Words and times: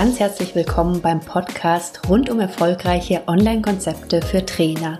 ganz 0.00 0.18
herzlich 0.18 0.54
willkommen 0.54 1.02
beim 1.02 1.20
Podcast 1.20 2.08
rund 2.08 2.30
um 2.30 2.40
erfolgreiche 2.40 3.20
Online-Konzepte 3.26 4.22
für 4.22 4.46
Trainer. 4.46 4.98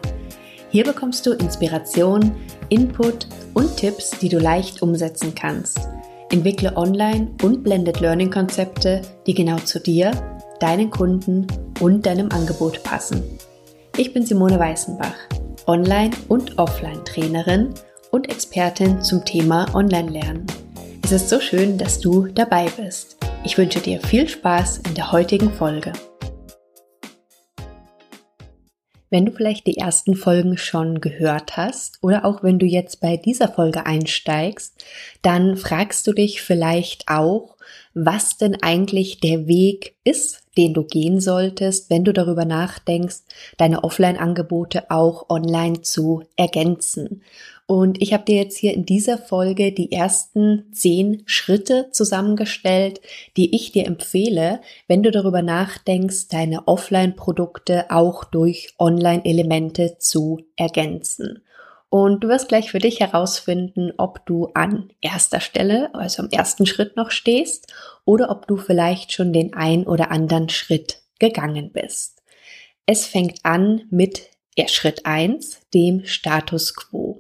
Hier 0.69 0.85
bekommst 0.85 1.25
du 1.25 1.33
Inspiration, 1.33 2.33
Input 2.69 3.27
und 3.55 3.78
Tipps, 3.78 4.10
die 4.10 4.28
du 4.28 4.38
leicht 4.38 4.83
umsetzen 4.83 5.35
kannst. 5.35 5.88
Entwickle 6.31 6.77
Online- 6.77 7.31
und 7.42 7.65
Blended 7.65 8.01
Learning-Konzepte, 8.01 9.01
die 9.27 9.33
genau 9.33 9.56
zu 9.56 9.81
dir, 9.81 10.10
deinen 10.60 10.91
Kunden 10.91 11.46
und 11.81 12.05
deinem 12.05 12.31
Angebot 12.31 12.82
passen. 12.82 13.23
Ich 13.96 14.13
bin 14.13 14.27
Simone 14.27 14.59
Weißenbach, 14.59 15.17
Online- 15.67 16.14
und 16.28 16.59
Offline-Trainerin 16.59 17.73
und 18.10 18.28
Expertin 18.28 19.01
zum 19.01 19.24
Thema 19.24 19.64
Online-Lernen. 19.74 20.45
Es 21.02 21.12
ist 21.12 21.30
so 21.30 21.41
schön, 21.41 21.78
dass 21.78 22.01
du 22.01 22.27
dabei 22.27 22.66
bist. 22.77 23.20
Ich 23.42 23.56
wünsche 23.56 23.80
dir 23.80 24.00
viel 24.00 24.28
Spaß 24.28 24.82
in 24.86 24.94
der 24.94 25.12
heutigen 25.12 25.50
Folge. 25.50 25.94
Wenn 29.08 29.24
du 29.24 29.32
vielleicht 29.32 29.66
die 29.66 29.78
ersten 29.78 30.14
Folgen 30.14 30.58
schon 30.58 31.00
gehört 31.00 31.56
hast 31.56 31.98
oder 32.02 32.26
auch 32.26 32.42
wenn 32.42 32.58
du 32.58 32.66
jetzt 32.66 33.00
bei 33.00 33.16
dieser 33.16 33.48
Folge 33.48 33.86
einsteigst, 33.86 34.84
dann 35.22 35.56
fragst 35.56 36.06
du 36.06 36.12
dich 36.12 36.42
vielleicht 36.42 37.08
auch, 37.08 37.56
was 37.94 38.36
denn 38.36 38.62
eigentlich 38.62 39.20
der 39.20 39.46
Weg 39.46 39.96
ist, 40.04 40.42
den 40.56 40.74
du 40.74 40.84
gehen 40.84 41.18
solltest, 41.20 41.88
wenn 41.88 42.04
du 42.04 42.12
darüber 42.12 42.44
nachdenkst, 42.44 43.22
deine 43.56 43.82
Offline-Angebote 43.82 44.91
auch 44.91 45.30
online 45.30 45.80
zu 45.80 46.22
ergänzen. 46.36 47.22
Und 47.70 48.02
ich 48.02 48.12
habe 48.12 48.24
dir 48.24 48.34
jetzt 48.34 48.59
hier 48.59 48.74
in 48.74 48.84
dieser 48.84 49.16
Folge 49.16 49.70
die 49.70 49.92
ersten 49.92 50.72
zehn 50.72 51.22
Schritte 51.27 51.86
zusammengestellt, 51.92 53.00
die 53.36 53.55
ich 53.55 53.70
dir 53.70 53.86
empfehle, 53.86 54.61
wenn 54.89 55.05
du 55.05 55.12
darüber 55.12 55.41
nachdenkst, 55.41 56.27
deine 56.31 56.67
Offline-Produkte 56.67 57.89
auch 57.92 58.25
durch 58.25 58.75
Online-Elemente 58.81 59.98
zu 60.00 60.41
ergänzen. 60.56 61.44
Und 61.89 62.25
du 62.25 62.28
wirst 62.28 62.48
gleich 62.48 62.72
für 62.72 62.81
dich 62.81 62.98
herausfinden, 62.98 63.92
ob 63.98 64.27
du 64.27 64.48
an 64.55 64.92
erster 65.00 65.39
Stelle, 65.39 65.94
also 65.94 66.25
am 66.25 66.28
ersten 66.28 66.66
Schritt 66.66 66.97
noch 66.97 67.12
stehst 67.12 67.72
oder 68.05 68.31
ob 68.31 68.48
du 68.48 68.56
vielleicht 68.56 69.12
schon 69.12 69.33
den 69.33 69.55
ein 69.55 69.87
oder 69.87 70.11
anderen 70.11 70.48
Schritt 70.48 71.03
gegangen 71.20 71.70
bist. 71.72 72.20
Es 72.84 73.06
fängt 73.06 73.44
an 73.44 73.83
mit 73.91 74.28
Schritt 74.66 75.06
eins, 75.06 75.61
dem 75.72 76.05
Status 76.05 76.75
quo. 76.75 77.19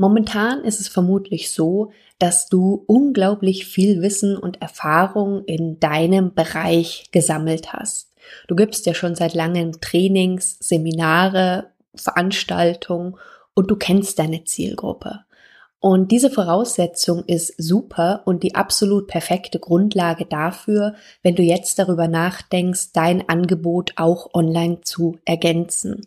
Momentan 0.00 0.62
ist 0.62 0.78
es 0.80 0.86
vermutlich 0.86 1.50
so, 1.50 1.90
dass 2.20 2.48
du 2.48 2.84
unglaublich 2.86 3.66
viel 3.66 4.00
Wissen 4.00 4.36
und 4.36 4.62
Erfahrung 4.62 5.44
in 5.44 5.80
deinem 5.80 6.34
Bereich 6.34 7.08
gesammelt 7.10 7.72
hast. 7.72 8.12
Du 8.46 8.54
gibst 8.54 8.86
ja 8.86 8.94
schon 8.94 9.16
seit 9.16 9.34
langem 9.34 9.80
Trainings, 9.80 10.56
Seminare, 10.60 11.72
Veranstaltungen 11.96 13.16
und 13.54 13.72
du 13.72 13.76
kennst 13.76 14.20
deine 14.20 14.44
Zielgruppe. 14.44 15.24
Und 15.80 16.12
diese 16.12 16.30
Voraussetzung 16.30 17.24
ist 17.26 17.54
super 17.58 18.22
und 18.24 18.44
die 18.44 18.54
absolut 18.54 19.08
perfekte 19.08 19.58
Grundlage 19.58 20.26
dafür, 20.26 20.94
wenn 21.24 21.34
du 21.34 21.42
jetzt 21.42 21.76
darüber 21.76 22.06
nachdenkst, 22.06 22.92
dein 22.92 23.28
Angebot 23.28 23.94
auch 23.96 24.32
online 24.32 24.80
zu 24.82 25.18
ergänzen. 25.24 26.06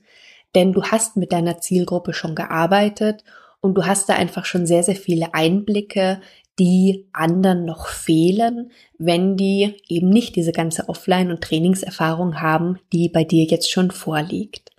Denn 0.55 0.71
du 0.71 0.81
hast 0.83 1.17
mit 1.17 1.33
deiner 1.33 1.59
Zielgruppe 1.59 2.13
schon 2.13 2.35
gearbeitet 2.35 3.25
und 3.61 3.75
du 3.75 3.85
hast 3.85 4.09
da 4.09 4.15
einfach 4.15 4.45
schon 4.45 4.65
sehr, 4.65 4.83
sehr 4.83 4.95
viele 4.95 5.33
Einblicke, 5.33 6.19
die 6.59 7.07
anderen 7.13 7.65
noch 7.65 7.87
fehlen, 7.87 8.71
wenn 8.97 9.37
die 9.37 9.75
eben 9.87 10.09
nicht 10.09 10.35
diese 10.35 10.51
ganze 10.51 10.89
Offline- 10.89 11.31
und 11.31 11.41
Trainingserfahrung 11.41 12.41
haben, 12.41 12.79
die 12.91 13.09
bei 13.09 13.23
dir 13.23 13.45
jetzt 13.45 13.71
schon 13.71 13.91
vorliegt. 13.91 14.71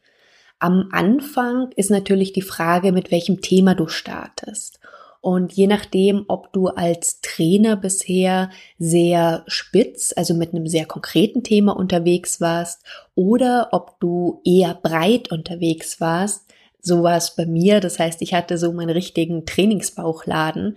Am 0.59 0.91
Anfang 0.93 1.71
ist 1.75 1.91
natürlich 1.91 2.33
die 2.33 2.43
Frage, 2.43 2.93
mit 2.93 3.11
welchem 3.11 3.41
Thema 3.41 3.75
du 3.75 3.89
startest. 3.89 4.79
Und 5.21 5.53
je 5.53 5.69
nachdem, 5.69 6.25
ob 6.29 6.53
du 6.53 6.67
als 6.67 7.21
Trainer 7.21 7.77
bisher 7.77 8.51
sehr 8.79 9.45
spitz, 9.47 10.13
also 10.17 10.35
mit 10.35 10.53
einem 10.53 10.67
sehr 10.67 10.85
konkreten 10.85 11.43
Thema 11.43 11.77
unterwegs 11.77 12.41
warst, 12.41 12.85
oder 13.15 13.69
ob 13.73 13.99
du 14.01 14.41
eher 14.45 14.75
breit 14.75 15.31
unterwegs 15.31 16.01
warst, 16.01 16.43
so 16.83 17.03
war 17.03 17.17
es 17.17 17.35
bei 17.35 17.47
mir. 17.47 17.81
Das 17.81 17.99
heißt, 17.99 18.21
ich 18.23 18.35
hatte 18.35 18.59
so 18.59 18.73
meinen 18.73 18.91
richtigen 18.91 19.47
Trainingsbauchladen. 19.47 20.77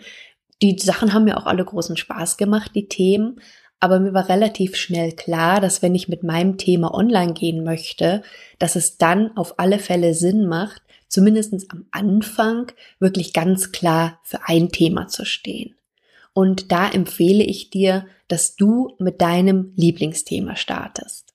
Die 0.62 0.78
Sachen 0.80 1.14
haben 1.14 1.26
mir 1.26 1.38
auch 1.38 1.48
alle 1.48 1.66
großen 1.66 1.98
Spaß 1.98 2.38
gemacht, 2.38 2.72
die 2.76 2.88
Themen. 2.88 3.42
Aber 3.80 4.00
mir 4.00 4.14
war 4.14 4.30
relativ 4.30 4.78
schnell 4.78 5.12
klar, 5.12 5.60
dass 5.60 5.82
wenn 5.82 5.96
ich 5.96 6.08
mit 6.08 6.24
meinem 6.24 6.58
Thema 6.58 6.94
online 6.94 7.34
gehen 7.34 7.64
möchte, 7.64 8.22
dass 8.58 8.76
es 8.76 8.98
dann 8.98 9.36
auf 9.36 9.60
alle 9.60 9.80
Fälle 9.80 10.14
Sinn 10.14 10.46
macht, 10.46 10.82
zumindest 11.08 11.54
am 11.72 11.86
Anfang 11.92 12.72
wirklich 13.00 13.34
ganz 13.34 13.72
klar 13.72 14.20
für 14.24 14.40
ein 14.48 14.70
Thema 14.70 15.08
zu 15.08 15.26
stehen. 15.26 15.76
Und 16.34 16.72
da 16.72 16.90
empfehle 16.90 17.44
ich 17.44 17.70
dir, 17.70 18.06
dass 18.28 18.56
du 18.56 18.96
mit 18.98 19.22
deinem 19.22 19.72
Lieblingsthema 19.76 20.56
startest. 20.56 21.35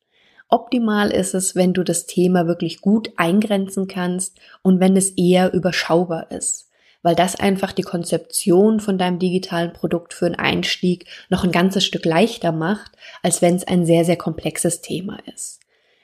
Optimal 0.51 1.11
ist 1.11 1.35
es, 1.35 1.55
wenn 1.55 1.73
du 1.73 1.85
das 1.85 2.07
Thema 2.07 2.47
wirklich 2.49 2.81
gut 2.81 3.13
eingrenzen 3.17 3.87
kannst 3.87 4.39
und 4.63 4.81
wenn 4.81 4.97
es 4.97 5.11
eher 5.11 5.53
überschaubar 5.53 6.33
ist, 6.33 6.71
weil 7.03 7.15
das 7.15 7.37
einfach 7.37 7.71
die 7.73 7.83
Konzeption 7.83 8.81
von 8.81 8.99
deinem 8.99 9.21
digitalen 9.21 9.73
Produkt 9.73 10.13
für 10.13 10.27
einen 10.27 10.35
Einstieg 10.35 11.07
noch 11.29 11.45
ein 11.45 11.53
ganzes 11.53 11.85
Stück 11.85 12.05
leichter 12.05 12.51
macht, 12.51 12.93
als 13.23 13.43
wenn 13.43 13.55
es 13.55 13.67
ein 13.67 13.87
sehr, 13.87 14.05
sehr 14.05 14.17
komplexes 14.17 14.81
Thema 14.81 15.19
ist. 15.33 15.61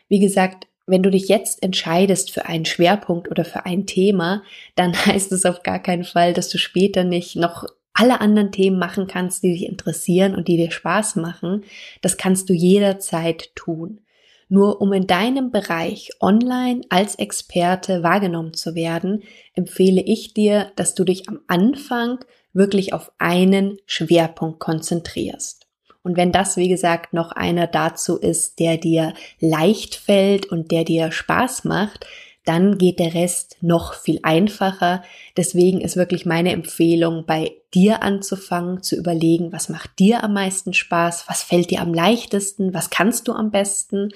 Wie 0.08 0.20
gesagt, 0.20 0.68
wenn 0.86 1.02
du 1.02 1.10
dich 1.10 1.26
jetzt 1.26 1.64
entscheidest 1.64 2.30
für 2.30 2.46
einen 2.46 2.64
Schwerpunkt 2.64 3.28
oder 3.28 3.44
für 3.44 3.66
ein 3.66 3.86
Thema, 3.86 4.44
dann 4.76 4.94
heißt 5.06 5.32
es 5.32 5.44
auf 5.44 5.64
gar 5.64 5.80
keinen 5.80 6.04
Fall, 6.04 6.32
dass 6.32 6.48
du 6.50 6.58
später 6.58 7.02
nicht 7.02 7.34
noch 7.34 7.66
alle 7.92 8.20
anderen 8.20 8.52
Themen 8.52 8.78
machen 8.78 9.06
kannst, 9.08 9.42
die 9.42 9.52
dich 9.52 9.66
interessieren 9.66 10.36
und 10.36 10.48
die 10.48 10.56
dir 10.56 10.70
Spaß 10.70 11.16
machen. 11.16 11.64
Das 12.02 12.16
kannst 12.16 12.48
du 12.48 12.52
jederzeit 12.52 13.56
tun. 13.56 14.00
Nur 14.48 14.80
um 14.80 14.92
in 14.92 15.06
deinem 15.06 15.50
Bereich 15.50 16.10
online 16.20 16.82
als 16.88 17.16
Experte 17.16 18.02
wahrgenommen 18.02 18.54
zu 18.54 18.74
werden, 18.74 19.22
empfehle 19.54 20.00
ich 20.00 20.34
dir, 20.34 20.70
dass 20.76 20.94
du 20.94 21.04
dich 21.04 21.28
am 21.28 21.40
Anfang 21.48 22.24
wirklich 22.52 22.92
auf 22.92 23.10
einen 23.18 23.78
Schwerpunkt 23.86 24.60
konzentrierst. 24.60 25.66
Und 26.02 26.16
wenn 26.16 26.30
das, 26.30 26.56
wie 26.56 26.68
gesagt, 26.68 27.12
noch 27.14 27.32
einer 27.32 27.66
dazu 27.66 28.16
ist, 28.16 28.60
der 28.60 28.76
dir 28.76 29.12
leicht 29.40 29.96
fällt 29.96 30.46
und 30.46 30.70
der 30.70 30.84
dir 30.84 31.10
Spaß 31.10 31.64
macht, 31.64 32.06
dann 32.46 32.78
geht 32.78 33.00
der 33.00 33.12
Rest 33.12 33.58
noch 33.60 33.94
viel 33.94 34.20
einfacher. 34.22 35.02
Deswegen 35.36 35.80
ist 35.80 35.96
wirklich 35.96 36.24
meine 36.24 36.52
Empfehlung, 36.52 37.26
bei 37.26 37.56
dir 37.74 38.02
anzufangen, 38.02 38.82
zu 38.82 38.96
überlegen, 38.96 39.52
was 39.52 39.68
macht 39.68 39.98
dir 39.98 40.24
am 40.24 40.32
meisten 40.32 40.72
Spaß, 40.72 41.28
was 41.28 41.42
fällt 41.42 41.70
dir 41.70 41.82
am 41.82 41.92
leichtesten, 41.92 42.72
was 42.72 42.88
kannst 42.88 43.28
du 43.28 43.32
am 43.32 43.50
besten 43.50 44.10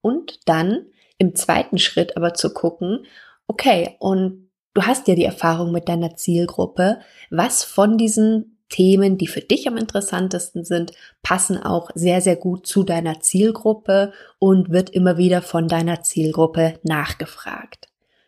und 0.00 0.40
dann 0.46 0.86
im 1.18 1.34
zweiten 1.34 1.78
Schritt 1.78 2.16
aber 2.16 2.34
zu 2.34 2.52
gucken, 2.52 3.06
okay, 3.46 3.96
und 3.98 4.50
du 4.72 4.82
hast 4.82 5.06
ja 5.06 5.14
die 5.14 5.24
Erfahrung 5.24 5.70
mit 5.70 5.88
deiner 5.88 6.16
Zielgruppe, 6.16 7.00
was 7.30 7.64
von 7.64 7.98
diesen 7.98 8.53
Themen, 8.74 9.18
die 9.18 9.28
für 9.28 9.40
dich 9.40 9.68
am 9.68 9.76
interessantesten 9.76 10.64
sind, 10.64 10.90
passen 11.22 11.62
auch 11.62 11.90
sehr, 11.94 12.20
sehr 12.20 12.34
gut 12.34 12.66
zu 12.66 12.82
deiner 12.82 13.20
Zielgruppe 13.20 14.12
und 14.40 14.70
wird 14.70 14.90
immer 14.90 15.16
wieder 15.16 15.42
von 15.42 15.68
deiner 15.68 16.02
Zielgruppe 16.02 16.80
nachgefragt. 16.82 17.86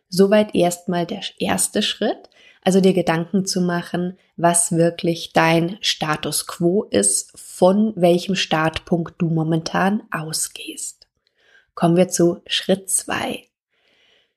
Soweit 0.08 0.54
erstmal 0.54 1.04
der 1.04 1.22
erste 1.40 1.82
Schritt, 1.82 2.30
also 2.62 2.80
dir 2.80 2.92
Gedanken 2.92 3.44
zu 3.44 3.60
machen, 3.60 4.18
was 4.36 4.70
wirklich 4.70 5.32
dein 5.32 5.78
Status 5.80 6.46
quo 6.46 6.84
ist, 6.84 7.32
von 7.34 7.92
welchem 7.96 8.36
Startpunkt 8.36 9.20
du 9.20 9.26
momentan 9.26 10.04
ausgehst. 10.12 11.08
Kommen 11.74 11.96
wir 11.96 12.06
zu 12.06 12.40
Schritt 12.46 12.88
zwei. 12.88 13.48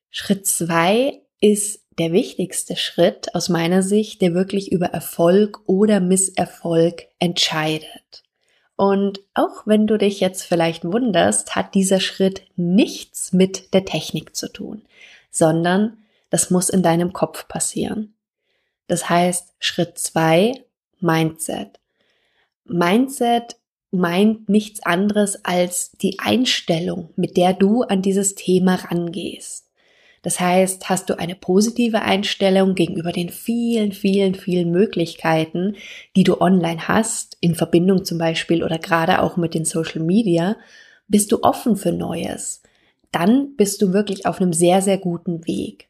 Schritt 0.09 0.47
zwei 0.47 1.21
ist 1.39 1.78
der 1.99 2.13
wichtigste 2.13 2.77
Schritt 2.77 3.35
aus 3.35 3.49
meiner 3.49 3.83
Sicht, 3.83 4.21
der 4.21 4.33
wirklich 4.33 4.71
über 4.71 4.87
Erfolg 4.87 5.59
oder 5.67 5.99
Misserfolg 5.99 7.07
entscheidet. 7.19 8.23
Und 8.75 9.19
auch 9.33 9.67
wenn 9.67 9.87
du 9.87 9.97
dich 9.97 10.21
jetzt 10.21 10.43
vielleicht 10.43 10.85
wunderst, 10.85 11.55
hat 11.55 11.75
dieser 11.75 11.99
Schritt 11.99 12.43
nichts 12.55 13.33
mit 13.33 13.73
der 13.73 13.83
Technik 13.83 14.35
zu 14.35 14.51
tun, 14.51 14.83
sondern 15.29 15.97
das 16.29 16.49
muss 16.49 16.69
in 16.69 16.81
deinem 16.81 17.11
Kopf 17.11 17.47
passieren. 17.49 18.13
Das 18.87 19.09
heißt, 19.09 19.53
Schritt 19.59 19.97
zwei 19.97 20.53
Mindset. 21.01 21.79
Mindset 22.63 23.57
meint 23.91 24.47
nichts 24.47 24.81
anderes 24.83 25.43
als 25.43 25.91
die 25.91 26.19
Einstellung, 26.19 27.09
mit 27.15 27.35
der 27.35 27.53
du 27.53 27.83
an 27.83 28.01
dieses 28.01 28.35
Thema 28.35 28.75
rangehst. 28.75 29.68
Das 30.21 30.39
heißt, 30.39 30.89
hast 30.89 31.09
du 31.09 31.17
eine 31.17 31.35
positive 31.35 32.01
Einstellung 32.01 32.75
gegenüber 32.75 33.11
den 33.11 33.29
vielen, 33.29 33.91
vielen, 33.91 34.35
vielen 34.35 34.71
Möglichkeiten, 34.71 35.75
die 36.15 36.23
du 36.23 36.41
online 36.41 36.87
hast, 36.87 37.37
in 37.41 37.55
Verbindung 37.55 38.05
zum 38.05 38.17
Beispiel 38.17 38.63
oder 38.63 38.79
gerade 38.79 39.21
auch 39.21 39.37
mit 39.37 39.53
den 39.53 39.65
Social 39.65 40.01
Media, 40.01 40.57
bist 41.07 41.31
du 41.31 41.43
offen 41.43 41.75
für 41.75 41.91
Neues. 41.91 42.61
Dann 43.11 43.55
bist 43.55 43.81
du 43.81 43.93
wirklich 43.93 44.25
auf 44.25 44.41
einem 44.41 44.53
sehr, 44.53 44.81
sehr 44.81 44.97
guten 44.97 45.47
Weg. 45.47 45.88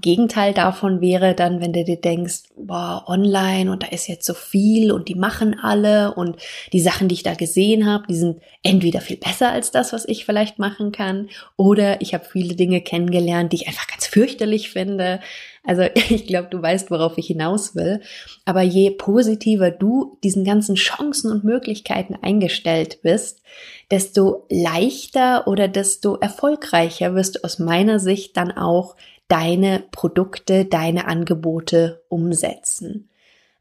Gegenteil 0.00 0.54
davon 0.54 1.00
wäre 1.00 1.34
dann, 1.34 1.60
wenn 1.60 1.72
du 1.72 1.84
dir 1.84 2.00
denkst, 2.00 2.44
boah, 2.56 3.04
online 3.06 3.70
und 3.70 3.82
da 3.82 3.88
ist 3.88 4.08
jetzt 4.08 4.26
so 4.26 4.34
viel 4.34 4.92
und 4.92 5.08
die 5.08 5.14
machen 5.14 5.58
alle 5.60 6.14
und 6.14 6.36
die 6.72 6.80
Sachen, 6.80 7.08
die 7.08 7.14
ich 7.14 7.22
da 7.22 7.34
gesehen 7.34 7.86
habe, 7.86 8.04
die 8.08 8.16
sind 8.16 8.40
entweder 8.62 9.00
viel 9.00 9.16
besser 9.16 9.50
als 9.50 9.70
das, 9.70 9.92
was 9.92 10.06
ich 10.06 10.24
vielleicht 10.24 10.58
machen 10.58 10.92
kann, 10.92 11.28
oder 11.56 12.00
ich 12.00 12.14
habe 12.14 12.24
viele 12.24 12.54
Dinge 12.54 12.80
kennengelernt, 12.80 13.52
die 13.52 13.56
ich 13.56 13.68
einfach 13.68 13.86
ganz 13.86 14.06
fürchterlich 14.06 14.70
finde. 14.70 15.20
Also 15.64 15.82
ich 15.94 16.26
glaube, 16.26 16.48
du 16.50 16.60
weißt, 16.62 16.90
worauf 16.90 17.18
ich 17.18 17.26
hinaus 17.26 17.74
will. 17.74 18.00
Aber 18.44 18.62
je 18.62 18.90
positiver 18.90 19.70
du 19.70 20.18
diesen 20.24 20.44
ganzen 20.44 20.74
Chancen 20.74 21.30
und 21.30 21.44
Möglichkeiten 21.44 22.16
eingestellt 22.20 23.00
bist, 23.02 23.42
desto 23.90 24.46
leichter 24.50 25.46
oder 25.46 25.68
desto 25.68 26.16
erfolgreicher 26.16 27.14
wirst 27.14 27.36
du 27.36 27.44
aus 27.44 27.58
meiner 27.58 28.00
Sicht 28.00 28.36
dann 28.36 28.50
auch 28.50 28.96
deine 29.28 29.84
Produkte, 29.90 30.64
deine 30.64 31.06
Angebote 31.06 32.02
umsetzen. 32.08 33.08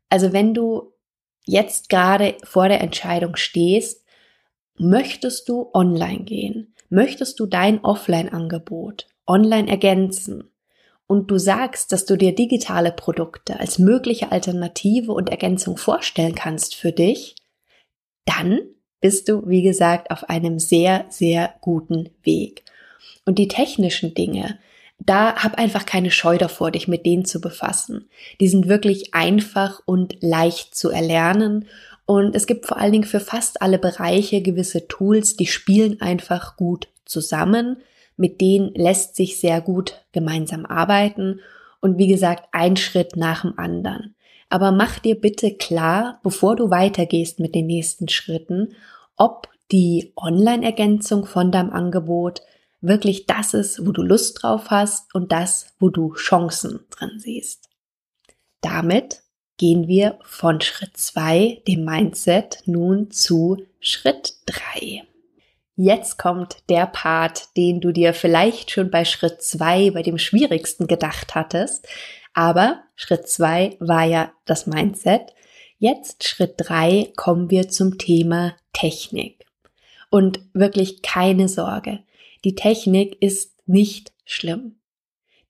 Also 0.10 0.34
wenn 0.34 0.54
du 0.54 0.94
jetzt 1.46 1.90
gerade 1.90 2.36
vor 2.44 2.69
der 2.69 2.81
Entscheidung 2.81 3.36
stehst, 3.36 4.04
möchtest 4.78 5.50
du 5.50 5.69
online 5.74 6.24
gehen? 6.24 6.74
Möchtest 6.90 7.40
du 7.40 7.46
dein 7.46 7.84
Offline-Angebot 7.84 9.08
online 9.25 9.69
ergänzen? 9.69 10.50
Und 11.06 11.31
du 11.31 11.38
sagst, 11.38 11.92
dass 11.92 12.06
du 12.06 12.18
dir 12.18 12.36
digitale 12.36 12.92
Produkte 12.92 13.60
als 13.60 13.80
mögliche 13.80 14.31
Alternative 14.31 15.14
und 15.14 15.30
Ergänzung 15.30 15.78
vorstellen 15.78 16.36
kannst 16.36 16.75
für 16.75 16.92
dich, 16.92 17.36
dann 18.25 18.60
bist 19.00 19.30
du, 19.30 19.48
wie 19.48 19.62
gesagt, 19.62 20.12
auf 20.12 20.30
einem 20.30 20.60
sehr, 20.60 21.06
sehr 21.10 21.54
guten 21.62 22.10
Weg. 22.24 22.64
Und 23.25 23.40
die 23.40 23.48
technischen 23.48 24.14
Dinge, 24.14 24.60
da 25.00 25.36
hab 25.36 25.58
einfach 25.58 25.86
keine 25.86 26.12
Scheu 26.12 26.38
davor, 26.38 26.72
dich 26.72 26.88
mit 26.88 27.06
denen 27.06 27.26
zu 27.26 27.40
befassen. 27.40 28.10
Die 28.40 28.48
sind 28.48 28.68
wirklich 28.68 29.14
einfach 29.14 29.82
und 29.86 30.18
leicht 30.22 30.76
zu 30.76 30.90
erlernen 30.90 31.66
und 32.08 32.36
es 32.36 32.48
gibt 32.48 32.66
vor 32.66 32.78
allen 32.78 32.94
Dingen 32.94 33.04
für 33.04 33.20
fast 33.20 33.62
alle 33.62 33.78
Bereiche 33.78 34.42
gewisse 34.42 34.88
Tools, 34.88 35.36
die 35.36 35.46
spielen 35.46 36.00
einfach 36.00 36.56
gut 36.56 36.88
zusammen. 37.04 37.78
Mit 38.16 38.40
denen 38.40 38.74
lässt 38.74 39.18
sich 39.18 39.40
sehr 39.40 39.60
gut 39.60 40.02
gemeinsam 40.14 40.66
arbeiten 40.66 41.42
und 41.82 41.98
wie 41.98 42.08
gesagt, 42.08 42.48
ein 42.54 42.78
Schritt 42.78 43.18
nach 43.18 43.42
dem 43.42 43.60
anderen. 43.60 44.16
Aber 44.50 44.72
mach 44.72 45.00
dir 45.00 45.20
bitte 45.20 45.56
klar, 45.56 46.22
bevor 46.24 46.56
du 46.56 46.70
weitergehst 46.70 47.40
mit 47.42 47.54
den 47.54 47.68
nächsten 47.68 48.08
Schritten, 48.08 48.74
ob 49.18 49.50
die 49.74 50.14
Online-Ergänzung 50.16 51.26
von 51.26 51.52
deinem 51.52 51.72
Angebot 51.72 52.42
wirklich 52.88 53.25
das 53.25 53.54
ist, 53.54 53.86
wo 53.86 53.92
du 53.92 54.01
Lust 54.01 54.42
drauf 54.42 54.69
hast 54.69 55.13
und 55.13 55.31
das, 55.31 55.74
wo 55.80 55.89
du 55.89 56.13
Chancen 56.13 56.86
drin 56.89 57.19
siehst. 57.19 57.69
Damit 58.62 59.22
gehen 59.57 59.88
wir 59.88 60.19
von 60.24 60.62
Schritt 60.62 60.98
zwei, 60.98 61.62
dem 61.68 61.84
Mindset, 61.84 62.63
nun 62.66 63.12
zu 63.12 63.66
Schritt 63.80 64.36
drei. 64.45 65.04
Jetzt 65.75 66.18
kommt 66.18 66.57
der 66.69 66.88
Part, 66.88 67.56
den 67.56 67.81
du 67.81 67.92
dir 67.92 68.13
vielleicht 68.13 68.72
schon 68.72 68.90
bei 68.90 69.06
Schritt 69.06 69.44
zwei, 69.44 69.92
bei 69.92 70.01
dem 70.01 70.18
schwierigsten 70.18 70.88
gedacht 70.88 71.36
hattest. 71.36 71.88
Aber 72.33 72.83
Schritt 72.95 73.28
zwei 73.28 73.78
war 73.80 74.04
ja 74.04 74.31
das 74.45 74.66
Mindset. 74.66 75.33
Jetzt 75.78 76.24
Schritt 76.24 76.56
drei 76.57 77.12
kommen 77.16 77.51
wir 77.51 77.69
zum 77.69 78.00
Thema 78.00 78.56
Technik. 78.74 79.45
Und 80.10 80.40
wirklich 80.54 81.04
keine 81.04 81.48
Sorge. 81.48 82.00
Die 82.48 82.56
Technik 82.56 83.22
ist 83.22 83.58
nicht 83.66 84.14
schlimm. 84.24 84.78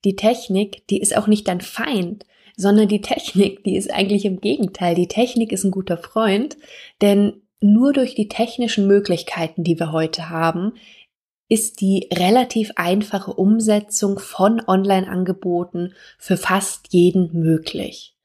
Die 0.04 0.16
Technik, 0.16 0.84
die 0.88 1.00
ist 1.00 1.16
auch 1.16 1.28
nicht 1.28 1.46
dein 1.46 1.60
Feind, 1.60 2.26
sondern 2.56 2.88
die 2.88 3.00
Technik, 3.00 3.62
die 3.62 3.76
ist 3.76 3.92
eigentlich 3.92 4.24
im 4.24 4.40
Gegenteil. 4.40 4.96
Die 4.96 5.06
Technik 5.06 5.52
ist 5.52 5.62
ein 5.62 5.70
guter 5.70 5.96
Freund, 5.96 6.56
denn 7.00 7.42
nur 7.60 7.92
durch 7.92 8.16
die 8.16 8.26
technischen 8.26 8.88
Möglichkeiten, 8.88 9.62
die 9.62 9.78
wir 9.78 9.92
heute 9.92 10.28
haben, 10.28 10.72
ist 11.48 11.80
die 11.80 12.08
relativ 12.12 12.72
einfache 12.74 13.32
Umsetzung 13.32 14.18
von 14.18 14.60
Online-Angeboten 14.66 15.94
für 16.18 16.36
fast 16.36 16.92
jeden 16.92 17.32
möglich. 17.32 18.16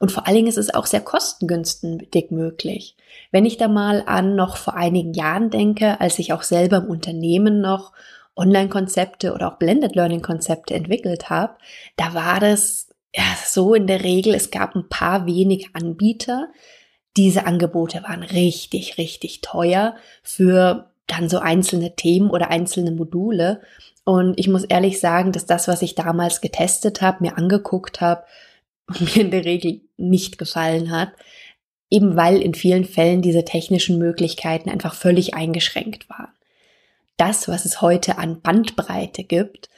Und 0.00 0.12
vor 0.12 0.26
allen 0.26 0.36
Dingen 0.36 0.48
ist 0.48 0.58
es 0.58 0.74
auch 0.74 0.86
sehr 0.86 1.00
kostengünstig 1.00 2.30
möglich. 2.30 2.94
Wenn 3.32 3.46
ich 3.46 3.56
da 3.56 3.68
mal 3.68 4.02
an 4.06 4.36
noch 4.36 4.58
vor 4.58 4.74
einigen 4.74 5.14
Jahren 5.14 5.48
denke, 5.48 5.98
als 5.98 6.18
ich 6.18 6.34
auch 6.34 6.42
selber 6.42 6.76
im 6.76 6.90
Unternehmen 6.90 7.62
noch 7.62 7.92
Online-Konzepte 8.38 9.34
oder 9.34 9.52
auch 9.52 9.58
Blended 9.58 9.94
Learning-Konzepte 9.94 10.74
entwickelt 10.74 11.28
habe, 11.30 11.56
da 11.96 12.14
war 12.14 12.40
das 12.40 12.88
ja, 13.14 13.24
so 13.44 13.74
in 13.74 13.86
der 13.86 14.04
Regel, 14.04 14.34
es 14.34 14.50
gab 14.50 14.74
ein 14.74 14.88
paar 14.88 15.26
wenig 15.26 15.70
Anbieter. 15.74 16.48
Diese 17.16 17.46
Angebote 17.46 18.02
waren 18.04 18.22
richtig, 18.22 18.98
richtig 18.98 19.40
teuer 19.40 19.96
für 20.22 20.90
dann 21.06 21.28
so 21.28 21.38
einzelne 21.38 21.96
Themen 21.96 22.30
oder 22.30 22.50
einzelne 22.50 22.92
Module. 22.92 23.62
Und 24.04 24.38
ich 24.38 24.48
muss 24.48 24.64
ehrlich 24.64 25.00
sagen, 25.00 25.32
dass 25.32 25.46
das, 25.46 25.68
was 25.68 25.82
ich 25.82 25.94
damals 25.94 26.40
getestet 26.40 27.02
habe, 27.02 27.24
mir 27.24 27.36
angeguckt 27.36 28.00
habe, 28.00 28.24
mir 29.00 29.16
in 29.16 29.30
der 29.30 29.44
Regel 29.44 29.80
nicht 29.96 30.38
gefallen 30.38 30.90
hat, 30.90 31.10
eben 31.90 32.16
weil 32.16 32.40
in 32.40 32.54
vielen 32.54 32.84
Fällen 32.84 33.22
diese 33.22 33.44
technischen 33.44 33.98
Möglichkeiten 33.98 34.70
einfach 34.70 34.94
völlig 34.94 35.34
eingeschränkt 35.34 36.08
waren. 36.10 36.32
Das, 37.18 37.48
was 37.48 37.66
es 37.66 37.82
heute 37.82 38.16
an 38.16 38.40
Bandbreite 38.40 39.24
gibt, 39.24 39.68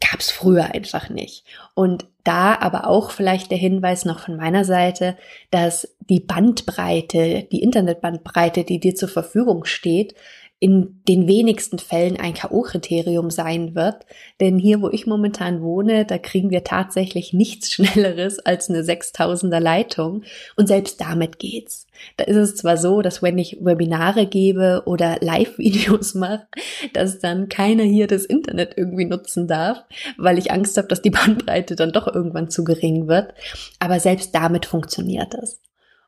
gab 0.00 0.20
es 0.20 0.30
früher 0.30 0.74
einfach 0.74 1.08
nicht. 1.08 1.44
Und 1.74 2.06
da 2.24 2.56
aber 2.58 2.86
auch 2.86 3.10
vielleicht 3.10 3.50
der 3.50 3.58
Hinweis 3.58 4.04
noch 4.04 4.20
von 4.20 4.36
meiner 4.36 4.64
Seite, 4.64 5.16
dass 5.50 5.96
die 6.00 6.20
Bandbreite, 6.20 7.46
die 7.52 7.62
Internetbandbreite, 7.62 8.64
die 8.64 8.80
dir 8.80 8.94
zur 8.94 9.08
Verfügung 9.08 9.64
steht, 9.66 10.14
in 10.60 11.02
den 11.08 11.26
wenigsten 11.26 11.78
Fällen 11.78 12.18
ein 12.18 12.34
K.O.-Kriterium 12.34 13.30
sein 13.30 13.74
wird. 13.74 14.06
Denn 14.40 14.58
hier, 14.58 14.80
wo 14.80 14.88
ich 14.88 15.06
momentan 15.06 15.60
wohne, 15.62 16.06
da 16.06 16.16
kriegen 16.16 16.50
wir 16.50 16.64
tatsächlich 16.64 17.32
nichts 17.32 17.70
Schnelleres 17.72 18.38
als 18.38 18.70
eine 18.70 18.82
6000er 18.82 19.60
Leitung. 19.60 20.22
Und 20.56 20.66
selbst 20.66 21.00
damit 21.00 21.38
geht's. 21.38 21.86
Da 22.16 22.24
ist 22.24 22.36
es 22.36 22.56
zwar 22.56 22.76
so, 22.76 23.02
dass 23.02 23.22
wenn 23.22 23.38
ich 23.38 23.58
Webinare 23.60 24.26
gebe 24.26 24.82
oder 24.86 25.18
Live-Videos 25.20 26.14
mache, 26.14 26.46
dass 26.92 27.18
dann 27.18 27.48
keiner 27.48 27.84
hier 27.84 28.06
das 28.06 28.24
Internet 28.24 28.74
irgendwie 28.76 29.06
nutzen 29.06 29.46
darf, 29.46 29.84
weil 30.16 30.38
ich 30.38 30.50
Angst 30.50 30.76
habe, 30.76 30.88
dass 30.88 31.02
die 31.02 31.10
Bandbreite 31.10 31.76
dann 31.76 31.92
doch 31.92 32.06
irgendwann 32.06 32.48
zu 32.48 32.64
gering 32.64 33.08
wird. 33.08 33.34
Aber 33.78 34.00
selbst 34.00 34.34
damit 34.34 34.66
funktioniert 34.66 35.34
es. 35.34 35.60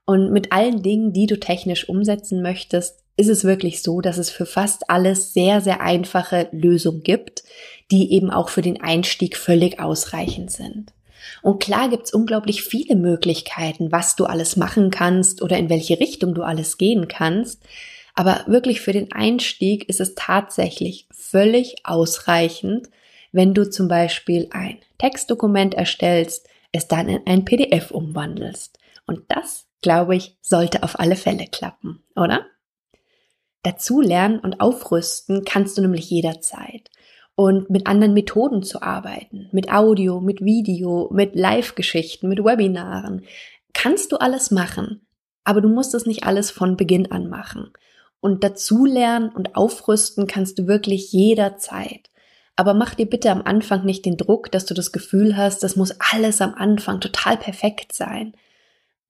Und 0.06 0.32
mit 0.32 0.52
allen 0.52 0.82
Dingen, 0.82 1.12
die 1.12 1.26
du 1.26 1.38
technisch 1.38 1.88
umsetzen 1.88 2.40
möchtest, 2.40 3.00
ist 3.16 3.28
es 3.28 3.44
wirklich 3.44 3.82
so, 3.82 4.00
dass 4.00 4.18
es 4.18 4.30
für 4.30 4.46
fast 4.46 4.88
alles 4.88 5.32
sehr, 5.32 5.60
sehr 5.60 5.80
einfache 5.80 6.48
Lösungen 6.52 7.02
gibt, 7.02 7.42
die 7.90 8.12
eben 8.12 8.30
auch 8.30 8.48
für 8.48 8.62
den 8.62 8.80
Einstieg 8.80 9.36
völlig 9.36 9.80
ausreichend 9.80 10.50
sind. 10.50 10.92
Und 11.42 11.60
klar 11.60 11.88
gibt's 11.88 12.12
unglaublich 12.12 12.62
viele 12.62 12.94
Möglichkeiten, 12.94 13.90
was 13.90 14.16
du 14.16 14.26
alles 14.26 14.56
machen 14.56 14.90
kannst 14.90 15.42
oder 15.42 15.58
in 15.58 15.68
welche 15.68 15.98
Richtung 15.98 16.34
du 16.34 16.42
alles 16.42 16.78
gehen 16.78 17.08
kannst. 17.08 17.62
Aber 18.14 18.44
wirklich 18.46 18.80
für 18.80 18.92
den 18.92 19.12
Einstieg 19.12 19.88
ist 19.88 20.00
es 20.00 20.14
tatsächlich 20.14 21.06
völlig 21.10 21.76
ausreichend, 21.84 22.88
wenn 23.32 23.54
du 23.54 23.68
zum 23.68 23.88
Beispiel 23.88 24.48
ein 24.50 24.78
Textdokument 24.98 25.74
erstellst, 25.74 26.48
es 26.72 26.88
dann 26.88 27.08
in 27.08 27.20
ein 27.26 27.44
PDF 27.44 27.90
umwandelst. 27.90 28.78
Und 29.06 29.22
das, 29.28 29.65
glaube 29.82 30.16
ich, 30.16 30.36
sollte 30.40 30.82
auf 30.82 30.98
alle 30.98 31.16
Fälle 31.16 31.46
klappen, 31.46 32.02
oder? 32.14 32.46
Dazu 33.62 34.00
lernen 34.00 34.38
und 34.38 34.60
aufrüsten 34.60 35.44
kannst 35.44 35.76
du 35.76 35.82
nämlich 35.82 36.08
jederzeit. 36.10 36.90
Und 37.34 37.68
mit 37.68 37.86
anderen 37.86 38.14
Methoden 38.14 38.62
zu 38.62 38.80
arbeiten, 38.80 39.48
mit 39.52 39.70
Audio, 39.70 40.20
mit 40.20 40.40
Video, 40.40 41.10
mit 41.12 41.34
Live-Geschichten, 41.34 42.28
mit 42.28 42.42
Webinaren, 42.42 43.24
kannst 43.74 44.12
du 44.12 44.16
alles 44.16 44.50
machen. 44.50 45.06
Aber 45.44 45.60
du 45.60 45.68
musst 45.68 45.94
es 45.94 46.06
nicht 46.06 46.24
alles 46.24 46.50
von 46.50 46.76
Beginn 46.76 47.10
an 47.10 47.28
machen. 47.28 47.72
Und 48.20 48.42
dazu 48.42 48.86
lernen 48.86 49.28
und 49.28 49.54
aufrüsten 49.54 50.26
kannst 50.26 50.58
du 50.58 50.66
wirklich 50.66 51.12
jederzeit. 51.12 52.08
Aber 52.54 52.72
mach 52.72 52.94
dir 52.94 53.06
bitte 53.06 53.30
am 53.30 53.42
Anfang 53.42 53.84
nicht 53.84 54.06
den 54.06 54.16
Druck, 54.16 54.50
dass 54.50 54.64
du 54.64 54.72
das 54.72 54.92
Gefühl 54.92 55.36
hast, 55.36 55.62
das 55.62 55.76
muss 55.76 55.94
alles 56.12 56.40
am 56.40 56.54
Anfang 56.54 57.00
total 57.00 57.36
perfekt 57.36 57.92
sein 57.92 58.34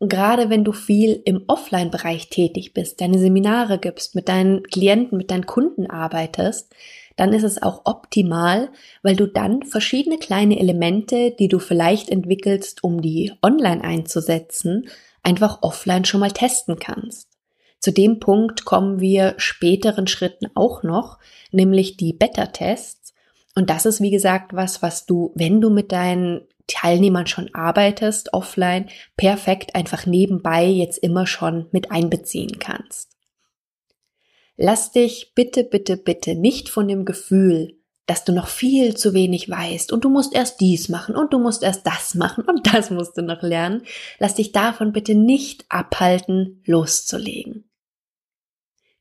gerade 0.01 0.51
wenn 0.51 0.65
du 0.65 0.73
viel 0.73 1.23
im 1.25 1.45
Offline-Bereich 1.47 2.29
tätig 2.29 2.75
bist, 2.75 3.01
deine 3.01 3.19
Seminare 3.19 3.79
gibst, 3.79 4.15
mit 4.15 4.29
deinen 4.29 4.63
Klienten, 4.65 5.17
mit 5.17 5.31
deinen 5.31 5.47
Kunden 5.47 5.89
arbeitest, 5.89 6.75
dann 7.17 7.33
ist 7.33 7.45
es 7.45 7.63
auch 7.63 7.83
optimal, 7.85 8.69
weil 9.03 9.17
du 9.17 9.27
dann 9.27 9.63
verschiedene 9.63 10.19
kleine 10.19 10.61
Elemente, 10.61 11.31
die 11.31 11.49
du 11.49 11.59
vielleicht 11.59 12.11
entwickelst, 12.11 12.85
um 12.85 13.01
die 13.01 13.33
online 13.43 13.83
einzusetzen, 13.83 14.89
einfach 15.23 15.63
offline 15.63 16.05
schon 16.05 16.21
mal 16.21 16.31
testen 16.31 16.79
kannst. 16.79 17.31
Zu 17.81 17.91
dem 17.91 18.21
Punkt 18.21 18.65
kommen 18.65 19.01
wir 19.01 19.35
späteren 19.39 20.07
Schritten 20.07 20.49
auch 20.55 20.83
noch, 20.83 21.19
nämlich 21.53 21.97
die 21.97 22.13
Beta-Tests. 22.13 23.15
Und 23.55 23.71
das 23.71 23.87
ist, 23.87 24.03
wie 24.03 24.11
gesagt, 24.11 24.55
was, 24.55 24.83
was 24.83 25.07
du, 25.07 25.33
wenn 25.35 25.61
du 25.61 25.71
mit 25.71 25.93
deinen 25.93 26.43
Teilnehmern 26.67 27.27
schon 27.27 27.55
arbeitest, 27.55 28.33
offline, 28.33 28.89
perfekt 29.17 29.75
einfach 29.75 30.07
nebenbei 30.07 30.67
jetzt 30.67 30.99
immer 30.99 31.27
schon 31.27 31.67
mit 31.71 31.91
einbeziehen 31.91 32.59
kannst. 32.59 33.17
Lass 34.57 34.93
dich 34.93 35.33
bitte, 35.35 35.65
bitte, 35.65 35.97
bitte 35.97 36.35
nicht 36.35 36.69
von 36.69 36.89
dem 36.89 37.05
Gefühl, 37.05 37.77
dass 38.07 38.25
du 38.25 38.33
noch 38.33 38.47
viel 38.47 38.97
zu 38.97 39.15
wenig 39.15 39.51
weißt 39.51 39.93
und 39.93 40.05
du 40.05 40.09
musst 40.09 40.33
erst 40.35 40.61
dies 40.61 40.89
machen 40.89 41.17
und 41.17 41.33
du 41.33 41.39
musst 41.39 41.63
erst 41.63 41.87
das 41.87 42.15
machen 42.15 42.45
und 42.45 42.67
das 42.73 42.91
musst 42.91 43.19
du 43.19 43.23
noch 43.23 43.43
lernen. 43.43 43.83
Lass 44.19 44.35
dich 44.35 44.53
davon 44.53 44.93
bitte 44.93 45.15
nicht 45.15 45.67
abhalten, 45.69 46.63
loszulegen. 46.65 47.69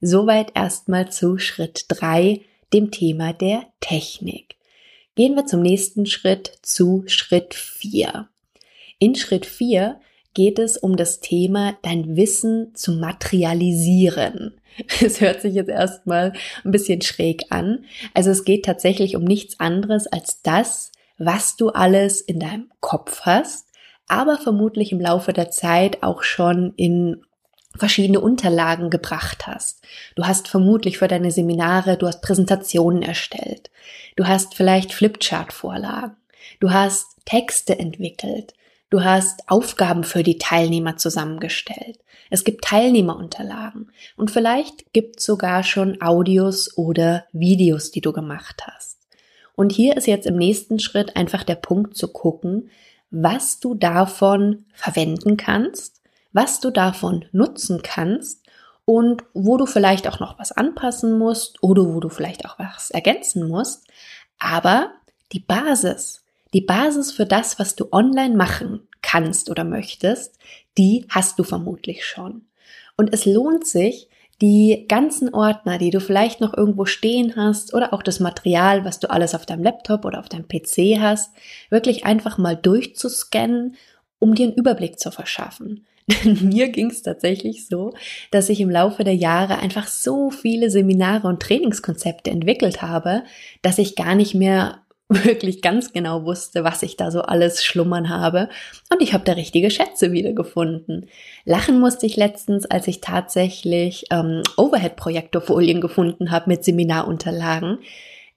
Soweit 0.01 0.51
erstmal 0.55 1.11
zu 1.11 1.37
Schritt 1.37 1.85
drei, 1.87 2.41
dem 2.73 2.91
Thema 2.91 3.31
der 3.31 3.65
Technik. 3.79 4.55
Gehen 5.15 5.35
wir 5.35 5.45
zum 5.45 5.61
nächsten 5.61 6.05
Schritt, 6.05 6.59
zu 6.61 7.03
Schritt 7.07 7.53
vier. 7.53 8.27
In 8.99 9.15
Schritt 9.15 9.45
vier 9.45 9.99
geht 10.33 10.59
es 10.59 10.77
um 10.77 10.97
das 10.97 11.21
Thema, 11.21 11.77
dein 11.81 12.17
Wissen 12.17 12.75
zu 12.75 12.91
materialisieren. 12.93 14.59
Es 15.01 15.21
hört 15.21 15.41
sich 15.41 15.53
jetzt 15.53 15.69
erstmal 15.69 16.33
ein 16.65 16.71
bisschen 16.71 17.01
schräg 17.01 17.45
an. 17.49 17.85
Also 18.13 18.31
es 18.31 18.43
geht 18.43 18.65
tatsächlich 18.65 19.15
um 19.15 19.23
nichts 19.23 19.61
anderes 19.61 20.05
als 20.05 20.41
das, 20.41 20.91
was 21.17 21.55
du 21.55 21.69
alles 21.69 22.19
in 22.19 22.41
deinem 22.41 22.69
Kopf 22.81 23.21
hast, 23.21 23.69
aber 24.09 24.37
vermutlich 24.37 24.91
im 24.91 24.99
Laufe 24.99 25.31
der 25.31 25.49
Zeit 25.49 26.03
auch 26.03 26.23
schon 26.23 26.73
in 26.75 27.24
verschiedene 27.77 28.19
Unterlagen 28.19 28.89
gebracht 28.89 29.47
hast. 29.47 29.81
Du 30.15 30.25
hast 30.25 30.47
vermutlich 30.47 30.97
für 30.97 31.07
deine 31.07 31.31
Seminare, 31.31 31.97
du 31.97 32.07
hast 32.07 32.21
Präsentationen 32.21 33.01
erstellt. 33.01 33.69
Du 34.15 34.27
hast 34.27 34.55
vielleicht 34.55 34.93
Flipchart-Vorlagen. 34.93 36.15
Du 36.59 36.71
hast 36.71 37.07
Texte 37.25 37.77
entwickelt. 37.77 38.53
Du 38.89 39.03
hast 39.03 39.49
Aufgaben 39.49 40.03
für 40.03 40.23
die 40.23 40.37
Teilnehmer 40.37 40.97
zusammengestellt. 40.97 41.99
Es 42.29 42.43
gibt 42.43 42.63
Teilnehmerunterlagen 42.63 43.91
und 44.15 44.31
vielleicht 44.31 44.91
gibt 44.93 45.19
es 45.19 45.25
sogar 45.25 45.63
schon 45.63 46.01
Audios 46.01 46.77
oder 46.77 47.25
Videos, 47.31 47.91
die 47.91 48.01
du 48.01 48.13
gemacht 48.13 48.63
hast. 48.65 48.99
Und 49.55 49.71
hier 49.71 49.95
ist 49.95 50.07
jetzt 50.07 50.25
im 50.25 50.35
nächsten 50.35 50.79
Schritt 50.79 51.15
einfach 51.15 51.43
der 51.43 51.55
Punkt 51.55 51.95
zu 51.95 52.07
gucken, 52.11 52.69
was 53.11 53.59
du 53.59 53.75
davon 53.75 54.65
verwenden 54.73 55.37
kannst, 55.37 55.94
was 56.35 56.59
du 56.59 56.69
davon 56.69 57.23
nutzen 57.31 57.81
kannst 57.81 58.45
und 58.83 59.23
wo 59.33 59.55
du 59.55 59.65
vielleicht 59.65 60.05
auch 60.07 60.19
noch 60.19 60.37
was 60.37 60.51
anpassen 60.51 61.17
musst 61.17 61.63
oder 61.63 61.85
wo 61.85 62.01
du 62.01 62.09
vielleicht 62.09 62.45
auch 62.45 62.59
was 62.59 62.91
ergänzen 62.91 63.47
musst. 63.47 63.87
Aber 64.37 64.91
die 65.31 65.39
Basis, 65.39 66.25
die 66.53 66.59
Basis 66.59 67.13
für 67.13 67.25
das, 67.25 67.57
was 67.57 67.77
du 67.77 67.87
online 67.93 68.35
machen 68.35 68.81
kannst 69.01 69.49
oder 69.49 69.63
möchtest, 69.63 70.37
die 70.77 71.05
hast 71.09 71.39
du 71.39 71.43
vermutlich 71.43 72.05
schon. 72.05 72.45
Und 72.97 73.13
es 73.13 73.25
lohnt 73.25 73.65
sich, 73.65 74.09
die 74.41 74.85
ganzen 74.89 75.33
Ordner, 75.33 75.77
die 75.77 75.91
du 75.91 76.01
vielleicht 76.01 76.41
noch 76.41 76.53
irgendwo 76.53 76.83
stehen 76.83 77.37
hast 77.37 77.73
oder 77.73 77.93
auch 77.93 78.03
das 78.03 78.19
Material, 78.19 78.83
was 78.83 78.99
du 78.99 79.09
alles 79.09 79.33
auf 79.33 79.45
deinem 79.45 79.63
Laptop 79.63 80.03
oder 80.03 80.19
auf 80.19 80.27
deinem 80.27 80.49
PC 80.49 80.99
hast, 80.99 81.31
wirklich 81.69 82.05
einfach 82.05 82.37
mal 82.37 82.57
durchzuscannen, 82.57 83.77
um 84.19 84.35
dir 84.35 84.47
einen 84.47 84.55
Überblick 84.55 84.99
zu 84.99 85.11
verschaffen. 85.11 85.85
Mir 86.23 86.69
ging 86.69 86.91
es 86.91 87.01
tatsächlich 87.01 87.67
so, 87.67 87.93
dass 88.29 88.49
ich 88.49 88.59
im 88.59 88.69
Laufe 88.69 89.03
der 89.03 89.15
Jahre 89.15 89.57
einfach 89.57 89.87
so 89.87 90.29
viele 90.29 90.69
Seminare 90.69 91.27
und 91.27 91.41
Trainingskonzepte 91.41 92.29
entwickelt 92.29 92.81
habe, 92.81 93.23
dass 93.63 93.79
ich 93.79 93.95
gar 93.95 94.13
nicht 94.13 94.35
mehr 94.35 94.81
wirklich 95.09 95.61
ganz 95.61 95.93
genau 95.93 96.25
wusste, 96.25 96.63
was 96.63 96.81
ich 96.83 96.97
da 96.97 97.11
so 97.11 97.21
alles 97.21 97.63
schlummern 97.63 98.09
habe. 98.09 98.49
Und 98.91 99.01
ich 99.01 99.13
habe 99.13 99.23
da 99.23 99.33
richtige 99.33 99.69
Schätze 99.69 100.11
wiedergefunden. 100.11 101.07
Lachen 101.43 101.79
musste 101.79 102.05
ich 102.05 102.15
letztens, 102.15 102.65
als 102.65 102.87
ich 102.87 103.01
tatsächlich 103.01 104.05
ähm, 104.11 104.41
Overhead-Projektorfolien 104.57 105.79
gefunden 105.79 106.31
habe 106.31 106.49
mit 106.49 106.63
Seminarunterlagen. 106.63 107.79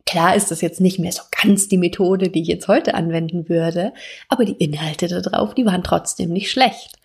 Klar 0.04 0.36
ist 0.36 0.50
das 0.50 0.62
jetzt 0.62 0.80
nicht 0.80 0.98
mehr 0.98 1.12
so 1.12 1.22
ganz 1.42 1.68
die 1.68 1.76
Methode, 1.76 2.30
die 2.30 2.42
ich 2.42 2.48
jetzt 2.48 2.68
heute 2.68 2.94
anwenden 2.94 3.48
würde, 3.50 3.92
aber 4.28 4.46
die 4.46 4.52
Inhalte 4.52 5.06
da 5.06 5.20
drauf, 5.20 5.54
die 5.54 5.66
waren 5.66 5.82
trotzdem 5.82 6.30
nicht 6.30 6.50
schlecht. 6.50 6.97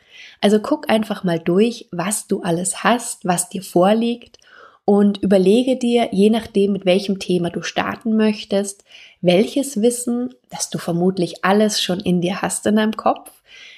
Also 0.43 0.59
guck 0.59 0.89
einfach 0.89 1.23
mal 1.23 1.39
durch, 1.39 1.87
was 1.91 2.27
du 2.27 2.41
alles 2.41 2.83
hast, 2.83 3.23
was 3.23 3.47
dir 3.47 3.63
vorliegt 3.63 4.39
und 4.83 5.19
überlege 5.23 5.77
dir, 5.77 6.09
je 6.11 6.29
nachdem, 6.29 6.73
mit 6.73 6.85
welchem 6.85 7.17
Thema 7.17 7.49
du 7.49 7.61
starten 7.61 8.17
möchtest, 8.17 8.83
welches 9.21 9.81
Wissen, 9.81 10.35
das 10.49 10.69
du 10.69 10.79
vermutlich 10.79 11.45
alles 11.45 11.81
schon 11.81 12.01
in 12.01 12.19
dir 12.19 12.41
hast 12.41 12.65
in 12.65 12.75
deinem 12.75 12.97
Kopf, 12.97 13.31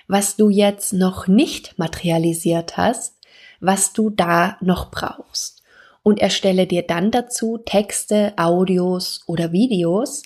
was 0.08 0.38
du 0.38 0.50
jetzt 0.50 0.92
noch 0.92 1.28
nicht 1.28 1.78
materialisiert 1.78 2.78
hast, 2.78 3.20
was 3.60 3.94
du 3.94 4.10
da 4.10 4.58
noch 4.60 4.90
brauchst. 4.90 5.62
Und 6.02 6.20
erstelle 6.20 6.66
dir 6.66 6.82
dann 6.82 7.12
dazu 7.12 7.60
Texte, 7.64 8.34
Audios 8.38 9.22
oder 9.28 9.52
Videos. 9.52 10.24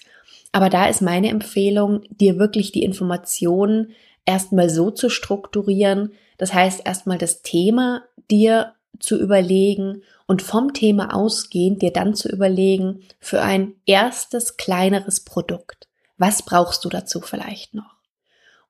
Aber 0.53 0.69
da 0.69 0.87
ist 0.87 1.01
meine 1.01 1.27
Empfehlung, 1.27 2.03
dir 2.09 2.39
wirklich 2.39 2.71
die 2.71 2.83
Informationen 2.83 3.93
erstmal 4.25 4.69
so 4.69 4.89
zu 4.89 5.09
strukturieren. 5.09 6.13
Das 6.39 6.53
heißt, 6.53 6.81
erstmal 6.85 7.19
das 7.19 7.43
Thema 7.43 8.03
dir 8.31 8.73
zu 8.97 9.19
überlegen 9.19 10.01
und 10.25 10.41
vom 10.41 10.73
Thema 10.73 11.13
ausgehend 11.13 11.81
dir 11.81 11.91
dann 11.91 12.15
zu 12.15 12.29
überlegen 12.29 13.01
für 13.19 13.41
ein 13.41 13.73
erstes 13.85 14.57
kleineres 14.57 15.19
Produkt. 15.19 15.87
Was 16.17 16.43
brauchst 16.43 16.83
du 16.85 16.89
dazu 16.89 17.21
vielleicht 17.21 17.73
noch? 17.73 17.95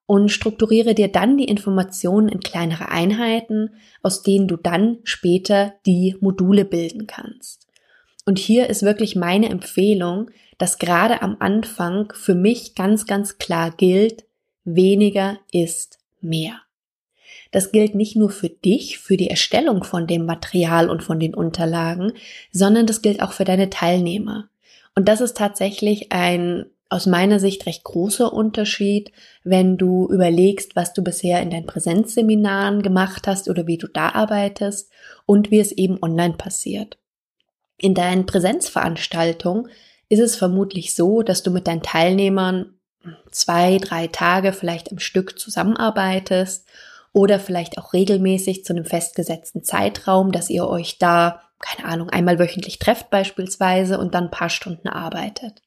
Und 0.05 0.29
strukturiere 0.29 0.95
dir 0.95 1.11
dann 1.11 1.37
die 1.37 1.45
Informationen 1.45 2.27
in 2.27 2.39
kleinere 2.39 2.89
Einheiten, 2.89 3.75
aus 4.01 4.23
denen 4.23 4.47
du 4.47 4.57
dann 4.57 4.97
später 5.03 5.73
die 5.85 6.15
Module 6.19 6.65
bilden 6.65 7.05
kannst. 7.05 7.67
Und 8.25 8.39
hier 8.39 8.67
ist 8.67 8.81
wirklich 8.81 9.15
meine 9.15 9.49
Empfehlung, 9.49 10.31
dass 10.57 10.79
gerade 10.79 11.21
am 11.21 11.37
Anfang 11.39 12.11
für 12.15 12.35
mich 12.35 12.73
ganz, 12.73 13.05
ganz 13.05 13.37
klar 13.37 13.71
gilt, 13.71 14.25
weniger 14.63 15.37
ist 15.51 15.99
mehr. 16.21 16.61
Das 17.51 17.71
gilt 17.71 17.95
nicht 17.95 18.15
nur 18.15 18.29
für 18.29 18.49
dich, 18.49 18.99
für 18.99 19.17
die 19.17 19.29
Erstellung 19.29 19.83
von 19.83 20.05
dem 20.05 20.25
Material 20.25 20.89
und 20.89 21.03
von 21.03 21.19
den 21.19 21.33
Unterlagen, 21.33 22.13
sondern 22.51 22.85
das 22.85 23.01
gilt 23.01 23.21
auch 23.21 23.31
für 23.31 23.45
deine 23.45 23.69
Teilnehmer. 23.69 24.49
Und 24.95 25.07
das 25.07 25.21
ist 25.21 25.37
tatsächlich 25.37 26.11
ein 26.11 26.65
aus 26.89 27.05
meiner 27.05 27.39
Sicht 27.39 27.67
recht 27.67 27.83
großer 27.83 28.33
Unterschied, 28.33 29.11
wenn 29.43 29.77
du 29.77 30.07
überlegst, 30.09 30.75
was 30.75 30.91
du 30.93 31.03
bisher 31.03 31.39
in 31.41 31.51
deinen 31.51 31.67
Präsenzseminaren 31.67 32.81
gemacht 32.81 33.27
hast 33.27 33.47
oder 33.47 33.67
wie 33.67 33.77
du 33.77 33.87
da 33.87 34.09
arbeitest 34.09 34.91
und 35.27 35.51
wie 35.51 35.59
es 35.59 35.71
eben 35.71 36.01
online 36.01 36.33
passiert. 36.33 36.97
In 37.77 37.93
deinen 37.93 38.25
Präsenzveranstaltungen 38.25 39.69
ist 40.09 40.19
es 40.19 40.35
vermutlich 40.35 40.95
so, 40.95 41.21
dass 41.21 41.43
du 41.43 41.51
mit 41.51 41.67
deinen 41.67 41.83
Teilnehmern 41.83 42.73
zwei, 43.31 43.77
drei 43.77 44.07
Tage 44.07 44.51
vielleicht 44.51 44.91
am 44.91 44.99
Stück 44.99 45.37
zusammenarbeitest 45.37 46.67
oder 47.13 47.39
vielleicht 47.39 47.77
auch 47.77 47.93
regelmäßig 47.93 48.65
zu 48.65 48.73
einem 48.73 48.85
festgesetzten 48.85 49.63
Zeitraum, 49.63 50.31
dass 50.31 50.49
ihr 50.49 50.67
euch 50.67 50.99
da, 50.99 51.41
keine 51.59 51.87
Ahnung, 51.87 52.09
einmal 52.09 52.39
wöchentlich 52.39 52.79
trefft 52.79 53.09
beispielsweise 53.09 53.97
und 53.97 54.13
dann 54.13 54.25
ein 54.25 54.31
paar 54.31 54.49
Stunden 54.49 54.87
arbeitet. 54.87 55.61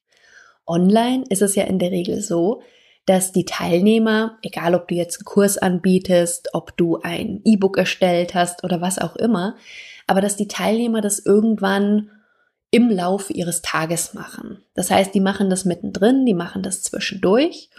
Online 0.65 1.23
ist 1.29 1.41
es 1.41 1.55
ja 1.55 1.63
in 1.65 1.79
der 1.79 1.91
Regel 1.91 2.21
so, 2.21 2.61
dass 3.05 3.33
die 3.33 3.45
Teilnehmer, 3.45 4.37
egal 4.43 4.75
ob 4.75 4.87
du 4.87 4.95
jetzt 4.95 5.17
einen 5.17 5.25
Kurs 5.25 5.57
anbietest, 5.57 6.49
ob 6.53 6.77
du 6.77 6.99
ein 7.01 7.41
E-Book 7.43 7.77
erstellt 7.77 8.33
hast 8.33 8.63
oder 8.63 8.79
was 8.79 8.97
auch 8.97 9.17
immer, 9.17 9.57
aber 10.07 10.21
dass 10.21 10.37
die 10.37 10.47
Teilnehmer 10.47 11.01
das 11.01 11.19
irgendwann 11.19 12.11
im 12.71 12.89
Laufe 12.89 13.33
ihres 13.33 13.61
Tages 13.61 14.13
machen. 14.13 14.63
Das 14.73 14.89
heißt, 14.89 15.13
die 15.13 15.19
machen 15.19 15.49
das 15.49 15.65
mittendrin, 15.65 16.25
die 16.25 16.33
machen 16.33 16.63
das 16.63 16.81
zwischendurch 16.81 17.69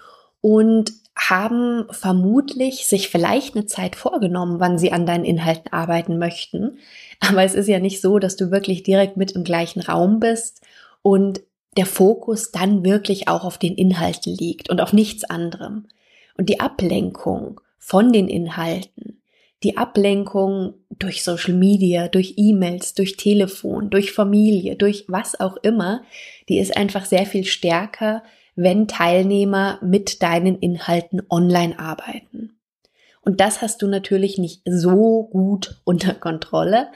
und 0.41 0.93
haben 1.17 1.87
vermutlich 1.91 2.87
sich 2.87 3.09
vielleicht 3.09 3.55
eine 3.55 3.67
Zeit 3.67 3.95
vorgenommen, 3.97 4.59
wann 4.59 4.79
sie 4.79 4.93
an 4.93 5.07
deinen 5.07 5.25
Inhalten 5.25 5.73
arbeiten 5.73 6.19
möchten. 6.19 6.79
Aber 7.21 7.45
es 7.45 7.55
ist 7.55 7.69
ja 7.69 7.79
nicht 7.79 8.01
so, 8.01 8.19
dass 8.19 8.37
du 8.37 8.51
wirklich 8.51 8.83
direkt 8.83 9.17
mit 9.17 9.33
im 9.33 9.45
gleichen 9.45 9.81
Raum 9.81 10.19
bist 10.19 10.63
und 11.03 11.41
der 11.77 11.87
Fokus 11.87 12.51
dann 12.51 12.85
wirklich 12.85 13.29
auch 13.29 13.45
auf 13.45 13.59
den 13.59 13.75
Inhalten 13.75 14.35
liegt 14.35 14.71
und 14.71 14.81
auf 14.81 14.93
nichts 14.93 15.25
anderem. 15.25 15.87
Und 16.37 16.49
die 16.49 16.61
Ablenkung 16.61 17.61
von 17.79 18.13
den 18.13 18.29
Inhalten, 18.29 19.21
Die 19.65 19.79
Ablenkung 19.79 20.75
durch 20.91 21.25
Social 21.25 21.55
Media, 21.55 22.09
durch 22.09 22.35
E-Mails, 22.37 22.93
durch 22.93 23.17
Telefon, 23.17 23.89
durch 23.89 24.13
Familie, 24.13 24.77
durch 24.77 25.07
was 25.09 25.41
auch 25.41 25.57
immer, 25.57 26.03
die 26.51 26.59
ist 26.59 26.77
einfach 26.77 27.07
sehr 27.07 27.25
viel 27.25 27.45
stärker, 27.45 28.23
wenn 28.57 28.89
Teilnehmer 28.89 29.79
mit 29.83 30.23
deinen 30.23 30.59
Inhalten 30.59 31.23
online 31.29 31.79
arbeiten. 31.79 32.55
Und 33.25 33.41
das 33.41 33.63
hast 33.63 33.81
du 33.83 33.87
natürlich 33.87 34.39
nicht 34.39 34.63
so 34.65 35.25
gut 35.25 35.81
unter 35.85 36.15
Kontrolle. 36.15 36.89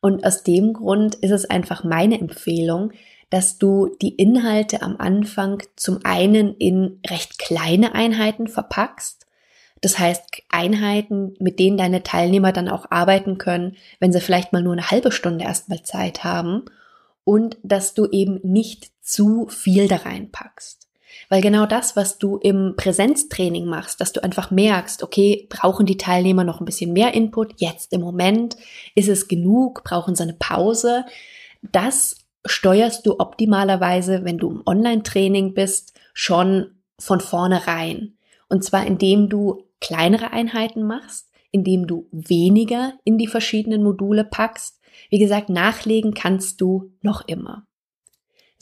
Und 0.00 0.24
aus 0.24 0.42
dem 0.42 0.72
Grund 0.72 1.14
ist 1.16 1.30
es 1.30 1.48
einfach 1.48 1.84
meine 1.84 2.20
Empfehlung, 2.20 2.92
dass 3.30 3.58
du 3.58 3.96
die 4.00 4.14
Inhalte 4.14 4.82
am 4.82 4.96
Anfang 4.98 5.62
zum 5.74 6.00
einen 6.04 6.54
in 6.56 7.00
recht 7.08 7.38
kleine 7.38 7.94
Einheiten 7.94 8.46
verpackst. 8.46 9.26
Das 9.80 9.98
heißt, 9.98 10.42
Einheiten, 10.48 11.34
mit 11.38 11.58
denen 11.58 11.76
deine 11.76 12.02
Teilnehmer 12.02 12.52
dann 12.52 12.68
auch 12.68 12.90
arbeiten 12.90 13.36
können, 13.36 13.76
wenn 14.00 14.12
sie 14.12 14.20
vielleicht 14.20 14.52
mal 14.52 14.62
nur 14.62 14.72
eine 14.72 14.90
halbe 14.90 15.12
Stunde 15.12 15.44
erstmal 15.44 15.82
Zeit 15.82 16.24
haben. 16.24 16.64
Und 17.24 17.58
dass 17.64 17.94
du 17.94 18.06
eben 18.06 18.40
nicht 18.44 18.90
zu 19.02 19.48
viel 19.48 19.88
da 19.88 19.96
reinpackst. 19.96 20.85
Weil 21.28 21.42
genau 21.42 21.66
das, 21.66 21.96
was 21.96 22.18
du 22.18 22.36
im 22.36 22.74
Präsenztraining 22.76 23.66
machst, 23.66 24.00
dass 24.00 24.12
du 24.12 24.22
einfach 24.22 24.50
merkst, 24.50 25.02
okay, 25.02 25.46
brauchen 25.50 25.86
die 25.86 25.96
Teilnehmer 25.96 26.44
noch 26.44 26.60
ein 26.60 26.64
bisschen 26.64 26.92
mehr 26.92 27.14
Input? 27.14 27.54
Jetzt 27.60 27.92
im 27.92 28.00
Moment 28.00 28.56
ist 28.94 29.08
es 29.08 29.28
genug? 29.28 29.82
Brauchen 29.84 30.14
sie 30.14 30.22
eine 30.22 30.34
Pause? 30.34 31.04
Das 31.62 32.16
steuerst 32.44 33.06
du 33.06 33.18
optimalerweise, 33.18 34.24
wenn 34.24 34.38
du 34.38 34.50
im 34.50 34.62
Online-Training 34.64 35.54
bist, 35.54 35.94
schon 36.14 36.76
von 36.98 37.20
vornherein. 37.20 38.16
Und 38.48 38.64
zwar 38.64 38.86
indem 38.86 39.28
du 39.28 39.64
kleinere 39.80 40.32
Einheiten 40.32 40.84
machst, 40.84 41.30
indem 41.50 41.86
du 41.86 42.08
weniger 42.12 42.94
in 43.04 43.18
die 43.18 43.26
verschiedenen 43.26 43.82
Module 43.82 44.24
packst. 44.24 44.80
Wie 45.10 45.18
gesagt, 45.18 45.48
nachlegen 45.48 46.14
kannst 46.14 46.60
du 46.60 46.92
noch 47.02 47.26
immer. 47.26 47.66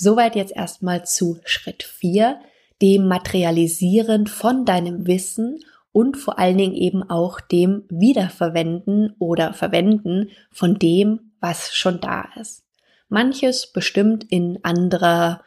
Soweit 0.04 0.36
jetzt 0.36 0.54
erstmal 0.54 1.06
zu 1.06 1.40
Schritt 1.46 1.82
4, 1.82 2.38
dem 2.82 3.08
Materialisieren 3.08 4.26
von 4.26 4.66
deinem 4.66 5.06
Wissen 5.06 5.60
und 5.92 6.18
vor 6.18 6.38
allen 6.38 6.58
Dingen 6.58 6.74
eben 6.74 7.02
auch 7.02 7.40
dem 7.40 7.84
Wiederverwenden 7.88 9.16
oder 9.18 9.54
Verwenden 9.54 10.28
von 10.52 10.78
dem, 10.78 11.32
was 11.40 11.74
schon 11.74 12.02
da 12.02 12.26
ist. 12.38 12.64
Manches 13.08 13.72
bestimmt 13.72 14.24
in 14.30 14.58
anderer 14.62 15.40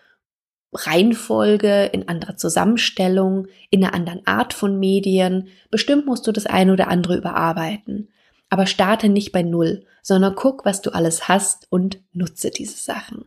Reihenfolge, 0.74 1.92
in 1.94 2.08
anderer 2.08 2.38
Zusammenstellung, 2.38 3.46
in 3.70 3.84
einer 3.84 3.94
anderen 3.94 4.26
Art 4.26 4.56
von 4.56 4.80
Medien. 4.80 5.50
Bestimmt 5.70 6.08
musst 6.08 6.26
du 6.26 6.32
das 6.32 6.48
eine 6.48 6.74
oder 6.74 6.88
andere 6.88 7.16
überarbeiten. 7.16 8.10
Aber 8.50 8.66
starte 8.66 9.08
nicht 9.08 9.32
bei 9.32 9.44
Null, 9.44 9.86
sondern 10.02 10.34
guck, 10.34 10.66
was 10.66 10.82
du 10.82 10.90
alles 10.90 11.28
hast 11.28 11.68
und 11.70 12.02
nutze 12.12 12.50
diese 12.50 12.78
Sachen. 12.78 13.26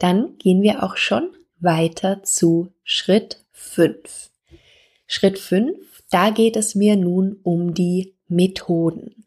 Dann 0.00 0.38
gehen 0.38 0.62
wir 0.62 0.82
auch 0.82 0.96
schon 0.96 1.30
weiter 1.60 2.22
zu 2.22 2.72
Schritt 2.82 3.44
5. 3.52 4.30
Schritt 5.06 5.38
5, 5.38 5.76
da 6.10 6.30
geht 6.30 6.56
es 6.56 6.74
mir 6.74 6.96
nun 6.96 7.38
um 7.42 7.74
die 7.74 8.14
Methoden. 8.26 9.26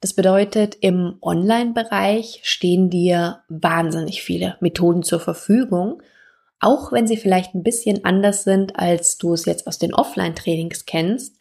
Das 0.00 0.14
bedeutet, 0.14 0.76
im 0.80 1.16
Online-Bereich 1.20 2.40
stehen 2.44 2.88
dir 2.88 3.40
wahnsinnig 3.48 4.22
viele 4.22 4.56
Methoden 4.60 5.02
zur 5.02 5.18
Verfügung, 5.18 6.00
auch 6.60 6.92
wenn 6.92 7.08
sie 7.08 7.16
vielleicht 7.16 7.54
ein 7.54 7.64
bisschen 7.64 8.04
anders 8.04 8.44
sind, 8.44 8.78
als 8.78 9.18
du 9.18 9.32
es 9.32 9.44
jetzt 9.44 9.66
aus 9.66 9.78
den 9.78 9.92
Offline-Trainings 9.92 10.86
kennst, 10.86 11.34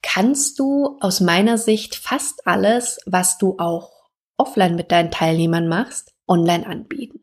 kannst 0.00 0.60
du 0.60 0.96
aus 1.00 1.20
meiner 1.20 1.58
Sicht 1.58 1.96
fast 1.96 2.46
alles, 2.46 3.00
was 3.04 3.36
du 3.38 3.58
auch 3.58 3.90
offline 4.36 4.76
mit 4.76 4.92
deinen 4.92 5.10
Teilnehmern 5.10 5.66
machst, 5.66 6.14
online 6.28 6.66
anbieten 6.66 7.21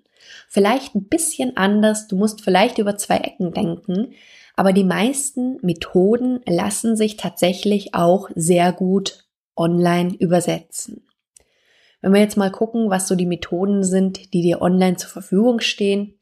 vielleicht 0.49 0.95
ein 0.95 1.07
bisschen 1.07 1.55
anders, 1.55 2.07
du 2.07 2.17
musst 2.17 2.41
vielleicht 2.41 2.79
über 2.79 2.97
zwei 2.97 3.17
Ecken 3.17 3.53
denken, 3.53 4.13
aber 4.55 4.73
die 4.73 4.83
meisten 4.83 5.57
Methoden 5.61 6.41
lassen 6.45 6.97
sich 6.97 7.15
tatsächlich 7.15 7.95
auch 7.95 8.29
sehr 8.35 8.73
gut 8.73 9.25
online 9.55 10.13
übersetzen. 10.15 11.07
Wenn 12.01 12.13
wir 12.13 12.21
jetzt 12.21 12.37
mal 12.37 12.51
gucken, 12.51 12.89
was 12.89 13.07
so 13.07 13.15
die 13.15 13.25
Methoden 13.25 13.83
sind, 13.83 14.33
die 14.33 14.41
dir 14.41 14.61
online 14.61 14.97
zur 14.97 15.09
Verfügung 15.09 15.59
stehen, 15.59 16.19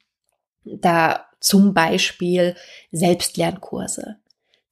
da 0.64 1.26
zum 1.40 1.74
Beispiel 1.74 2.56
Selbstlernkurse, 2.92 4.18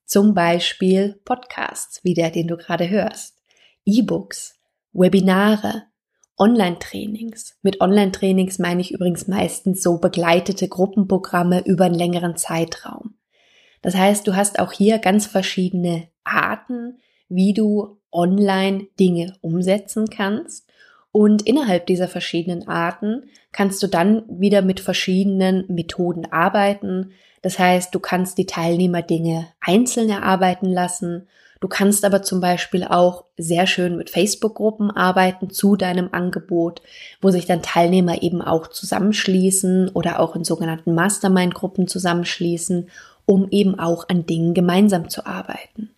zum 0.06 0.34
Beispiel 0.34 1.20
Podcasts, 1.24 2.04
wie 2.04 2.14
der, 2.14 2.32
den 2.32 2.48
du 2.48 2.58
gerade 2.58 2.90
hörst, 2.90 3.42
E-Books, 3.86 4.60
Webinare, 4.94 5.84
Online-Trainings. 6.38 7.58
Mit 7.62 7.82
Online-Trainings 7.82 8.60
meine 8.60 8.82
ich 8.82 8.92
übrigens 8.92 9.28
meistens 9.28 9.82
so 9.82 9.98
begleitete 9.98 10.68
Gruppenprogramme 10.68 11.66
über 11.66 11.86
einen 11.86 11.96
längeren 11.96 12.36
Zeitraum. 12.36 13.16
Das 13.82 13.96
heißt, 13.96 14.28
du 14.28 14.36
hast 14.36 14.60
auch 14.60 14.72
hier 14.72 15.00
ganz 15.00 15.28
verschiedene 15.28 16.08
Arten, 16.24 16.98
wie 17.30 17.54
du 17.54 18.00
online 18.12 18.88
Dinge 19.00 19.36
umsetzen 19.42 20.10
kannst. 20.10 20.70
Und 21.12 21.44
innerhalb 21.44 21.86
dieser 21.86 22.10
verschiedenen 22.10 22.68
Arten 22.68 23.30
kannst 23.54 23.82
du 23.82 23.88
dann 23.88 24.24
wieder 24.28 24.62
mit 24.62 24.82
verschiedenen 24.82 25.64
Methoden 25.70 26.26
arbeiten. 26.26 27.12
Das 27.42 27.58
heißt, 27.58 27.96
du 27.96 28.00
kannst 28.00 28.38
die 28.38 28.46
Teilnehmer 28.46 29.02
Dinge 29.02 29.48
einzeln 29.62 30.10
erarbeiten 30.10 30.70
lassen 30.70 31.28
Du 31.66 31.70
kannst 31.70 32.06
aber 32.06 32.22
zum 32.22 32.42
Beispiel 32.42 32.84
auch 32.84 33.24
sehr 33.38 33.66
schön 33.66 33.98
mit 33.98 34.12
Facebook-Gruppen 34.12 34.92
arbeiten 34.92 35.50
zu 35.50 35.76
deinem 35.76 36.10
Angebot, 36.12 36.84
wo 37.22 37.32
sich 37.32 37.48
dann 37.48 37.64
Teilnehmer 37.64 38.22
eben 38.22 38.44
auch 38.44 38.68
zusammenschließen 38.68 39.90
oder 39.90 40.20
auch 40.20 40.36
in 40.36 40.44
sogenannten 40.44 40.94
Mastermind-Gruppen 40.94 41.88
zusammenschließen, 41.88 42.92
um 43.26 43.48
eben 43.50 43.80
auch 43.80 44.10
an 44.10 44.28
Dingen 44.28 44.54
gemeinsam 44.54 45.10
zu 45.10 45.26
arbeiten. 45.26 45.90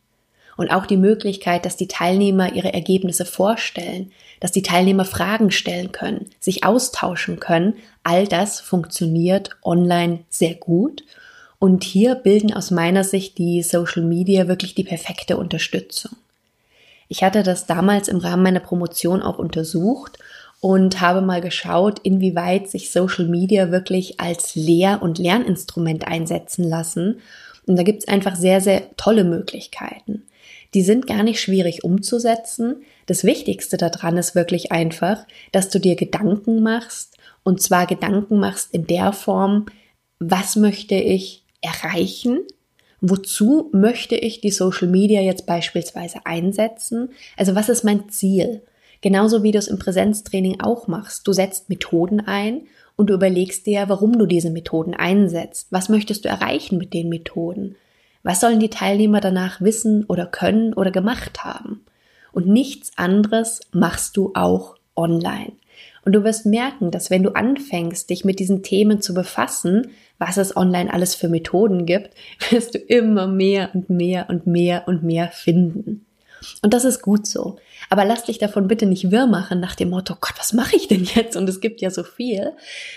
Und 0.56 0.72
auch 0.72 0.86
die 0.86 0.96
Möglichkeit, 0.96 1.66
dass 1.66 1.76
die 1.76 1.90
Teilnehmer 1.90 2.54
ihre 2.54 2.74
Ergebnisse 2.74 3.26
vorstellen, 3.26 4.14
dass 4.40 4.54
die 4.54 4.62
Teilnehmer 4.62 5.04
Fragen 5.04 5.52
stellen 5.52 5.92
können, 5.92 6.30
sich 6.40 6.64
austauschen 6.64 7.42
können, 7.42 7.74
all 8.04 8.26
das 8.26 8.62
funktioniert 8.62 9.50
online 9.64 10.20
sehr 10.30 10.56
gut 10.56 11.04
und 11.60 11.84
hier 11.84 12.16
bilden 12.16 12.54
aus 12.54 12.72
meiner 12.72 13.04
Sicht 13.04 13.38
die 13.38 13.64
Social 13.64 14.04
Media 14.04 14.48
wirklich 14.48 14.76
die 14.76 14.84
perfekte 14.84 15.38
Unterstützung. 15.38 16.12
Ich 17.10 17.24
hatte 17.24 17.44
das 17.44 17.66
damals 17.66 18.08
im 18.08 18.18
Rahmen 18.18 18.44
meiner 18.44 18.60
Promotion 18.60 19.22
auch 19.22 19.40
untersucht 19.40 20.20
und 20.60 21.02
habe 21.02 21.22
mal 21.22 21.42
geschaut, 21.42 22.00
inwieweit 22.00 22.70
sich 22.70 22.92
Social 22.92 23.26
Media 23.26 23.72
wirklich 23.72 24.20
als 24.20 24.56
Lehr- 24.56 25.02
und 25.02 25.18
Lerninstrument 25.18 26.08
einsetzen 26.08 26.64
lassen. 26.64 27.22
Und 27.66 27.78
da 27.78 27.84
gibt 27.84 28.04
es 28.04 28.08
einfach 28.08 28.36
sehr, 28.36 28.62
sehr 28.62 28.96
tolle 28.98 29.24
Möglichkeiten. 29.24 30.24
Die 30.74 30.82
sind 30.82 31.08
gar 31.08 31.24
nicht 31.24 31.40
schwierig 31.40 31.84
umzusetzen. 31.84 32.84
Das 33.06 33.24
Wichtigste 33.24 33.78
daran 33.78 34.18
ist 34.18 34.36
wirklich 34.36 34.72
einfach, 34.72 35.26
dass 35.52 35.70
du 35.70 35.80
dir 35.80 35.96
Gedanken 35.96 36.62
machst 36.62 37.16
und 37.44 37.62
zwar 37.62 37.88
Gedanken 37.88 38.40
machst 38.40 38.74
in 38.74 38.86
der 38.86 39.14
Form, 39.14 39.68
was 40.20 40.56
möchte 40.56 40.96
ich 40.96 41.44
erreichen? 41.68 42.40
Wozu 43.02 43.70
möchte 43.74 44.16
ich 44.16 44.42
die 44.42 44.52
Social 44.52 44.88
Media 44.88 45.22
jetzt 45.22 45.46
beispielsweise 45.46 46.26
einsetzen? 46.26 47.10
Also 47.36 47.54
was 47.54 47.70
ist 47.70 47.84
mein 47.84 48.10
Ziel? 48.10 48.64
Genauso 49.02 49.44
wie 49.44 49.52
du 49.52 49.60
es 49.60 49.68
im 49.68 49.78
Präsenztraining 49.78 50.62
auch 50.62 50.88
machst. 50.88 51.28
Du 51.28 51.34
setzt 51.34 51.70
Methoden 51.70 52.20
ein 52.22 52.64
und 52.96 53.10
du 53.10 53.14
überlegst 53.14 53.68
dir, 53.68 53.86
warum 53.88 54.18
du 54.18 54.26
diese 54.26 54.50
Methoden 54.50 54.96
einsetzt. 54.96 55.68
Was 55.70 55.90
möchtest 55.90 56.26
du 56.26 56.30
erreichen 56.30 56.80
mit 56.80 56.94
den 56.94 57.10
Methoden? 57.10 57.76
Was 58.24 58.42
sollen 58.42 58.60
die 58.60 58.70
Teilnehmer 58.70 59.22
danach 59.22 59.62
wissen 59.62 60.04
oder 60.06 60.26
können 60.26 60.74
oder 60.74 60.90
gemacht 60.90 61.44
haben? 61.44 61.86
Und 62.32 62.48
nichts 62.48 62.92
anderes 62.98 63.62
machst 63.72 64.18
du 64.18 64.32
auch 64.34 64.76
online. 64.96 65.54
Und 66.08 66.14
du 66.14 66.24
wirst 66.24 66.46
merken, 66.46 66.90
dass 66.90 67.10
wenn 67.10 67.24
du 67.24 67.32
anfängst, 67.32 68.10
dich 68.10 68.24
mit 68.24 68.40
diesen 68.40 68.64
Themen 68.64 69.02
zu 69.02 69.14
befassen, 69.14 69.90
was 70.18 70.38
es 70.38 70.56
online 70.56 70.94
alles 70.94 71.16
für 71.16 71.28
Methoden 71.28 71.86
gibt, 71.86 72.12
wirst 72.50 72.76
du 72.76 72.78
immer 72.78 73.28
mehr 73.28 73.72
und 73.74 73.90
mehr 73.90 74.30
und 74.30 74.48
mehr 74.48 74.88
und 74.88 75.04
mehr 75.04 75.28
finden. 75.28 76.06
Und 76.62 76.74
das 76.74 76.86
ist 76.86 77.02
gut 77.02 77.28
so. 77.28 77.58
Aber 77.90 78.06
lass 78.06 78.24
dich 78.24 78.38
davon 78.38 78.70
bitte 78.70 78.86
nicht 78.86 79.12
wirr 79.12 79.28
machen 79.28 79.60
nach 79.60 79.76
dem 79.76 79.90
Motto, 79.90 80.16
Gott, 80.18 80.36
was 80.38 80.54
mache 80.54 80.78
ich 80.78 80.88
denn 80.88 81.04
jetzt? 81.04 81.36
Und 81.36 81.50
es 81.50 81.60
gibt 81.60 81.82
ja 81.82 81.90
so 81.90 82.04
viel, 82.04 82.54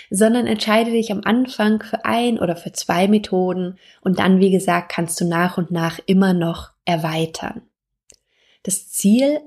sondern 0.09 0.47
entscheide 0.47 0.91
dich 0.91 1.11
am 1.11 1.19
Anfang 1.25 1.83
für 1.83 2.05
ein 2.05 2.39
oder 2.39 2.55
für 2.55 2.71
zwei 2.71 3.09
Methoden 3.09 3.77
und 3.99 4.19
dann, 4.19 4.39
wie 4.39 4.51
gesagt, 4.51 4.89
kannst 4.89 5.19
du 5.19 5.25
nach 5.25 5.57
und 5.57 5.69
nach 5.69 5.99
immer 6.05 6.31
noch 6.31 6.69
erweitern. 6.85 7.63
Das 8.63 8.89
Ziel 8.89 9.41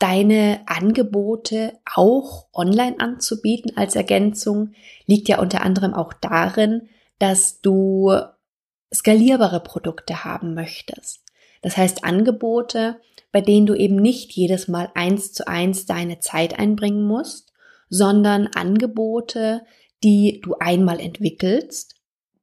deine 0.00 0.62
Angebote 0.66 1.78
auch 1.94 2.48
online 2.52 2.98
anzubieten 2.98 3.76
als 3.76 3.94
Ergänzung, 3.94 4.72
liegt 5.06 5.28
ja 5.28 5.38
unter 5.38 5.62
anderem 5.62 5.94
auch 5.94 6.12
darin, 6.12 6.88
dass 7.20 7.60
du 7.60 8.12
skalierbare 8.92 9.60
Produkte 9.60 10.24
haben 10.24 10.54
möchtest. 10.54 11.20
Das 11.62 11.76
heißt 11.76 12.02
Angebote, 12.02 12.98
bei 13.30 13.40
denen 13.40 13.66
du 13.66 13.74
eben 13.74 13.96
nicht 13.96 14.32
jedes 14.32 14.66
Mal 14.66 14.90
eins 14.94 15.32
zu 15.32 15.46
eins 15.46 15.86
deine 15.86 16.18
Zeit 16.18 16.58
einbringen 16.58 17.04
musst, 17.04 17.52
sondern 17.88 18.48
Angebote, 18.48 19.62
die 20.02 20.40
du 20.42 20.56
einmal 20.58 20.98
entwickelst, 20.98 21.94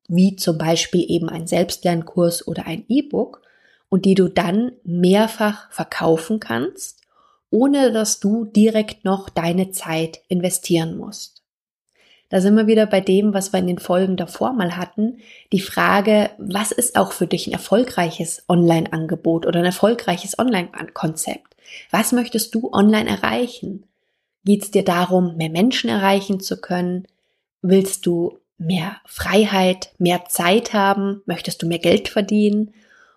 wie 0.08 0.36
zum 0.36 0.58
Beispiel 0.58 1.04
eben 1.10 1.28
ein 1.28 1.48
Selbstlernkurs 1.48 2.48
oder 2.48 2.66
ein 2.68 2.86
E-Book, 2.88 3.42
und 3.90 4.06
die 4.06 4.16
du 4.16 4.28
dann 4.28 4.74
mehrfach 4.84 5.72
verkaufen 5.72 6.40
kannst, 6.40 7.02
ohne 7.50 7.92
dass 7.92 8.20
du 8.20 8.46
direkt 8.46 9.06
noch 9.06 9.30
deine 9.30 9.72
Zeit 9.72 10.22
investieren 10.28 10.98
musst. 10.98 11.44
Da 12.30 12.42
sind 12.42 12.56
wir 12.56 12.68
wieder 12.68 12.86
bei 12.86 13.00
dem, 13.00 13.34
was 13.34 13.54
wir 13.54 13.60
in 13.60 13.68
den 13.68 13.80
Folgen 13.80 14.18
davor 14.18 14.52
mal 14.52 14.76
hatten. 14.76 15.20
Die 15.54 15.62
Frage, 15.62 16.30
was 16.38 16.74
ist 16.74 16.98
auch 16.98 17.14
für 17.14 17.28
dich 17.28 17.48
ein 17.48 17.54
erfolgreiches 17.54 18.44
Online-Angebot 18.50 19.46
oder 19.46 19.60
ein 19.60 19.66
erfolgreiches 19.66 20.38
Online-Konzept? 20.38 21.56
Was 21.90 22.12
möchtest 22.12 22.54
du 22.54 22.70
online 22.74 23.10
erreichen? 23.10 23.86
Geht 24.44 24.64
es 24.64 24.72
dir 24.72 24.84
darum, 24.84 25.38
mehr 25.38 25.50
Menschen 25.50 25.90
erreichen 25.90 26.42
zu 26.42 26.60
können? 26.60 27.08
Willst 27.62 28.06
du 28.06 28.40
mehr 28.58 28.98
Freiheit, 29.06 29.94
mehr 29.98 30.26
Zeit 30.28 30.74
haben? 30.74 31.22
Möchtest 31.26 31.62
du 31.62 31.68
mehr 31.68 31.80
Geld 31.80 32.10
verdienen? 32.10 32.74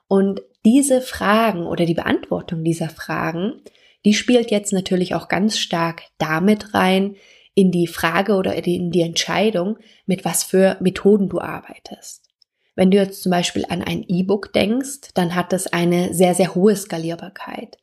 Und 0.07 0.43
diese 0.65 1.01
Fragen 1.01 1.67
oder 1.67 1.85
die 1.85 1.95
Beantwortung 1.95 2.63
dieser 2.63 2.91
Fragen, 2.91 3.61
die 4.05 4.15
spielt 4.15 4.51
jetzt 4.51 4.73
natürlich 4.73 5.15
auch 5.15 5.29
ganz 5.29 5.59
stark 5.59 6.03
damit 6.19 6.75
rein, 6.75 7.17
in 7.55 7.71
die 7.71 7.87
Frage 7.87 8.35
oder 8.35 8.55
in 8.55 8.91
die 8.91 9.03
Entscheidung, 9.03 9.79
mit 10.07 10.25
was 10.25 10.45
für 10.45 10.77
Methoden 10.81 11.29
du 11.29 11.41
arbeitest. 11.41 12.31
Wenn 12.75 12.91
du 12.91 12.97
jetzt 12.97 13.23
zum 13.23 13.31
Beispiel 13.31 13.67
an 13.69 13.83
ein 13.83 14.05
E-Book 14.09 14.53
denkst, 14.53 15.11
dann 15.15 15.35
hat 15.35 15.53
es 15.53 15.67
eine 15.67 16.15
sehr, 16.15 16.35
sehr 16.35 16.55
hohe 16.55 16.75
Skalierbarkeit. 16.77 17.77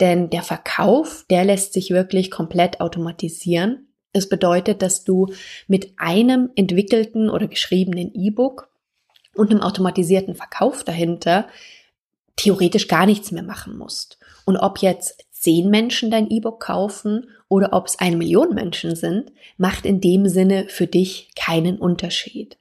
Denn 0.00 0.30
der 0.30 0.42
Verkauf, 0.42 1.26
der 1.28 1.44
lässt 1.44 1.72
sich 1.72 1.90
wirklich 1.90 2.30
komplett 2.30 2.80
automatisieren. 2.80 3.88
Es 4.12 4.28
bedeutet, 4.28 4.80
dass 4.80 5.04
du 5.04 5.26
mit 5.66 5.92
einem 5.98 6.50
entwickelten 6.54 7.28
oder 7.28 7.48
geschriebenen 7.48 8.14
E-Book 8.14 8.70
und 9.34 9.50
einem 9.50 9.60
automatisierten 9.60 10.34
Verkauf 10.34 10.84
dahinter 10.84 11.48
theoretisch 12.36 12.88
gar 12.88 13.04
nichts 13.04 13.32
mehr 13.32 13.42
machen 13.42 13.76
musst. 13.76 14.18
Und 14.46 14.56
ob 14.56 14.78
jetzt 14.78 15.26
zehn 15.40 15.70
Menschen 15.70 16.10
dein 16.10 16.30
E-Book 16.30 16.60
kaufen 16.60 17.30
oder 17.48 17.72
ob 17.72 17.86
es 17.86 17.98
eine 17.98 18.16
Million 18.16 18.54
Menschen 18.54 18.96
sind, 18.96 19.32
macht 19.56 19.86
in 19.86 20.00
dem 20.00 20.28
Sinne 20.28 20.66
für 20.68 20.86
dich 20.86 21.30
keinen 21.34 21.78
Unterschied. 21.78 22.58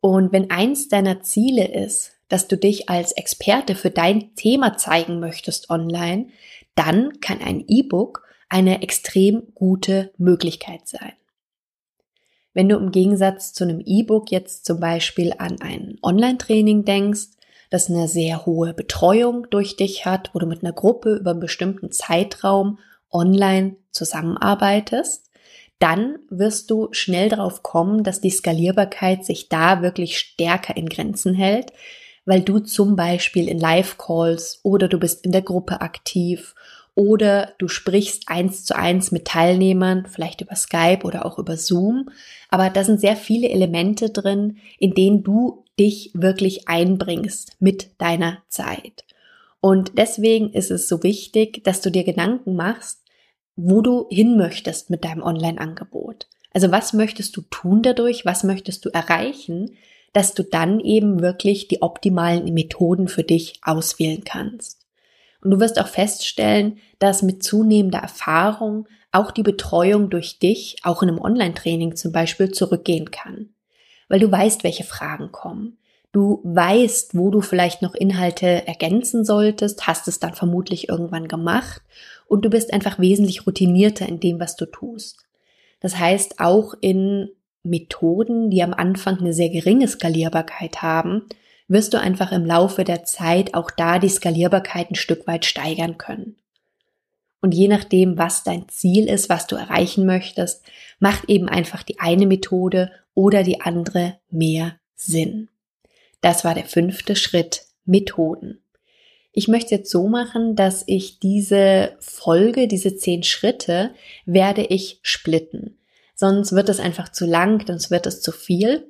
Und 0.00 0.32
wenn 0.32 0.50
eins 0.50 0.88
deiner 0.88 1.22
Ziele 1.22 1.68
ist, 1.68 2.12
dass 2.28 2.48
du 2.48 2.56
dich 2.56 2.88
als 2.88 3.12
Experte 3.12 3.74
für 3.74 3.90
dein 3.90 4.34
Thema 4.34 4.76
zeigen 4.76 5.20
möchtest 5.20 5.70
online, 5.70 6.28
dann 6.74 7.20
kann 7.20 7.40
ein 7.40 7.64
E-Book 7.68 8.26
eine 8.48 8.82
extrem 8.82 9.52
gute 9.54 10.12
Möglichkeit 10.18 10.88
sein. 10.88 11.12
Wenn 12.54 12.68
du 12.68 12.76
im 12.76 12.90
Gegensatz 12.90 13.52
zu 13.52 13.64
einem 13.64 13.80
E-Book 13.84 14.30
jetzt 14.30 14.66
zum 14.66 14.80
Beispiel 14.80 15.32
an 15.38 15.60
ein 15.60 15.98
Online-Training 16.02 16.84
denkst, 16.84 17.28
das 17.72 17.88
eine 17.88 18.06
sehr 18.06 18.44
hohe 18.44 18.74
Betreuung 18.74 19.46
durch 19.50 19.76
dich 19.76 20.04
hat, 20.04 20.30
wo 20.32 20.38
du 20.38 20.46
mit 20.46 20.62
einer 20.62 20.72
Gruppe 20.72 21.14
über 21.14 21.30
einen 21.30 21.40
bestimmten 21.40 21.90
Zeitraum 21.90 22.78
online 23.10 23.76
zusammenarbeitest, 23.90 25.30
dann 25.78 26.18
wirst 26.30 26.70
du 26.70 26.88
schnell 26.92 27.28
darauf 27.28 27.62
kommen, 27.62 28.04
dass 28.04 28.20
die 28.20 28.30
Skalierbarkeit 28.30 29.24
sich 29.24 29.48
da 29.48 29.82
wirklich 29.82 30.18
stärker 30.18 30.76
in 30.76 30.88
Grenzen 30.88 31.34
hält, 31.34 31.72
weil 32.24 32.42
du 32.42 32.60
zum 32.60 32.94
Beispiel 32.94 33.48
in 33.48 33.58
Live-Calls 33.58 34.60
oder 34.62 34.86
du 34.86 34.98
bist 34.98 35.24
in 35.24 35.32
der 35.32 35.42
Gruppe 35.42 35.80
aktiv 35.80 36.54
oder 36.94 37.54
du 37.58 37.68
sprichst 37.68 38.28
eins 38.28 38.64
zu 38.64 38.76
eins 38.76 39.12
mit 39.12 39.26
Teilnehmern, 39.26 40.06
vielleicht 40.06 40.42
über 40.42 40.54
Skype 40.54 41.00
oder 41.04 41.24
auch 41.24 41.38
über 41.38 41.56
Zoom. 41.56 42.10
Aber 42.50 42.68
da 42.70 42.84
sind 42.84 43.00
sehr 43.00 43.16
viele 43.16 43.48
Elemente 43.48 44.10
drin, 44.10 44.58
in 44.78 44.94
denen 44.94 45.22
du 45.22 45.64
dich 45.78 46.10
wirklich 46.14 46.68
einbringst 46.68 47.56
mit 47.60 47.90
deiner 47.98 48.42
Zeit. 48.48 49.04
Und 49.60 49.92
deswegen 49.96 50.52
ist 50.52 50.70
es 50.70 50.88
so 50.88 51.02
wichtig, 51.02 51.62
dass 51.64 51.80
du 51.80 51.90
dir 51.90 52.04
Gedanken 52.04 52.56
machst, 52.56 53.02
wo 53.56 53.80
du 53.80 54.06
hin 54.10 54.36
möchtest 54.36 54.90
mit 54.90 55.04
deinem 55.04 55.22
Online-Angebot. 55.22 56.26
Also 56.52 56.70
was 56.70 56.92
möchtest 56.92 57.36
du 57.36 57.42
tun 57.42 57.82
dadurch? 57.82 58.24
Was 58.24 58.44
möchtest 58.44 58.84
du 58.84 58.90
erreichen, 58.90 59.76
dass 60.12 60.34
du 60.34 60.42
dann 60.42 60.80
eben 60.80 61.20
wirklich 61.20 61.68
die 61.68 61.80
optimalen 61.80 62.52
Methoden 62.52 63.08
für 63.08 63.22
dich 63.22 63.60
auswählen 63.62 64.24
kannst? 64.24 64.86
Und 65.42 65.50
du 65.50 65.60
wirst 65.60 65.80
auch 65.80 65.88
feststellen, 65.88 66.78
dass 66.98 67.22
mit 67.22 67.42
zunehmender 67.42 67.98
Erfahrung 67.98 68.86
auch 69.10 69.30
die 69.30 69.42
Betreuung 69.42 70.08
durch 70.08 70.38
dich, 70.38 70.76
auch 70.82 71.02
in 71.02 71.08
einem 71.08 71.20
Online-Training 71.20 71.96
zum 71.96 72.12
Beispiel, 72.12 72.50
zurückgehen 72.50 73.10
kann. 73.10 73.50
Weil 74.12 74.20
du 74.20 74.30
weißt, 74.30 74.62
welche 74.62 74.84
Fragen 74.84 75.32
kommen. 75.32 75.78
Du 76.12 76.42
weißt, 76.44 77.16
wo 77.16 77.30
du 77.30 77.40
vielleicht 77.40 77.80
noch 77.80 77.94
Inhalte 77.94 78.66
ergänzen 78.66 79.24
solltest, 79.24 79.86
hast 79.86 80.06
es 80.06 80.20
dann 80.20 80.34
vermutlich 80.34 80.90
irgendwann 80.90 81.28
gemacht 81.28 81.80
und 82.26 82.44
du 82.44 82.50
bist 82.50 82.74
einfach 82.74 82.98
wesentlich 82.98 83.46
routinierter 83.46 84.06
in 84.06 84.20
dem, 84.20 84.38
was 84.38 84.54
du 84.56 84.66
tust. 84.66 85.24
Das 85.80 85.98
heißt, 85.98 86.40
auch 86.40 86.74
in 86.82 87.30
Methoden, 87.62 88.50
die 88.50 88.62
am 88.62 88.74
Anfang 88.74 89.18
eine 89.18 89.32
sehr 89.32 89.48
geringe 89.48 89.88
Skalierbarkeit 89.88 90.82
haben, 90.82 91.24
wirst 91.66 91.94
du 91.94 91.98
einfach 91.98 92.32
im 92.32 92.44
Laufe 92.44 92.84
der 92.84 93.04
Zeit 93.04 93.54
auch 93.54 93.70
da 93.70 93.98
die 93.98 94.10
Skalierbarkeit 94.10 94.90
ein 94.90 94.96
Stück 94.96 95.26
weit 95.26 95.46
steigern 95.46 95.96
können. 95.96 96.36
Und 97.40 97.54
je 97.54 97.66
nachdem, 97.66 98.18
was 98.18 98.44
dein 98.44 98.68
Ziel 98.68 99.08
ist, 99.08 99.30
was 99.30 99.46
du 99.46 99.56
erreichen 99.56 100.04
möchtest, 100.04 100.62
macht 101.00 101.30
eben 101.30 101.48
einfach 101.48 101.82
die 101.82 101.98
eine 101.98 102.26
Methode 102.26 102.90
oder 103.14 103.42
die 103.42 103.60
andere 103.60 104.18
mehr 104.30 104.76
Sinn. 104.94 105.48
Das 106.20 106.44
war 106.44 106.54
der 106.54 106.66
fünfte 106.66 107.16
Schritt, 107.16 107.66
Methoden. 107.84 108.62
Ich 109.32 109.48
möchte 109.48 109.74
jetzt 109.74 109.90
so 109.90 110.08
machen, 110.08 110.56
dass 110.56 110.84
ich 110.86 111.18
diese 111.18 111.96
Folge, 112.00 112.68
diese 112.68 112.96
zehn 112.96 113.22
Schritte, 113.22 113.94
werde 114.26 114.62
ich 114.62 115.00
splitten. 115.02 115.78
Sonst 116.14 116.52
wird 116.52 116.68
es 116.68 116.80
einfach 116.80 117.10
zu 117.10 117.24
lang, 117.24 117.66
sonst 117.66 117.90
wird 117.90 118.06
es 118.06 118.20
zu 118.20 118.30
viel. 118.30 118.86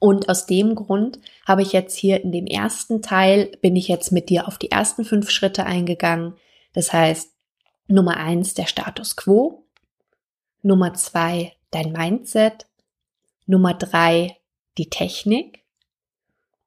Und 0.00 0.28
aus 0.28 0.46
dem 0.46 0.74
Grund 0.74 1.18
habe 1.46 1.62
ich 1.62 1.72
jetzt 1.72 1.96
hier 1.96 2.22
in 2.22 2.32
dem 2.32 2.46
ersten 2.46 3.02
Teil, 3.02 3.52
bin 3.60 3.76
ich 3.76 3.88
jetzt 3.88 4.10
mit 4.10 4.30
dir 4.30 4.48
auf 4.48 4.56
die 4.56 4.70
ersten 4.70 5.04
fünf 5.04 5.30
Schritte 5.30 5.66
eingegangen. 5.66 6.34
Das 6.72 6.92
heißt, 6.92 7.32
Nummer 7.88 8.16
eins, 8.16 8.54
der 8.54 8.66
Status 8.66 9.16
quo. 9.16 9.64
Nummer 10.62 10.94
zwei, 10.94 11.52
dein 11.70 11.92
Mindset. 11.92 12.66
Nummer 13.48 13.74
drei, 13.74 14.36
die 14.76 14.90
Technik. 14.90 15.64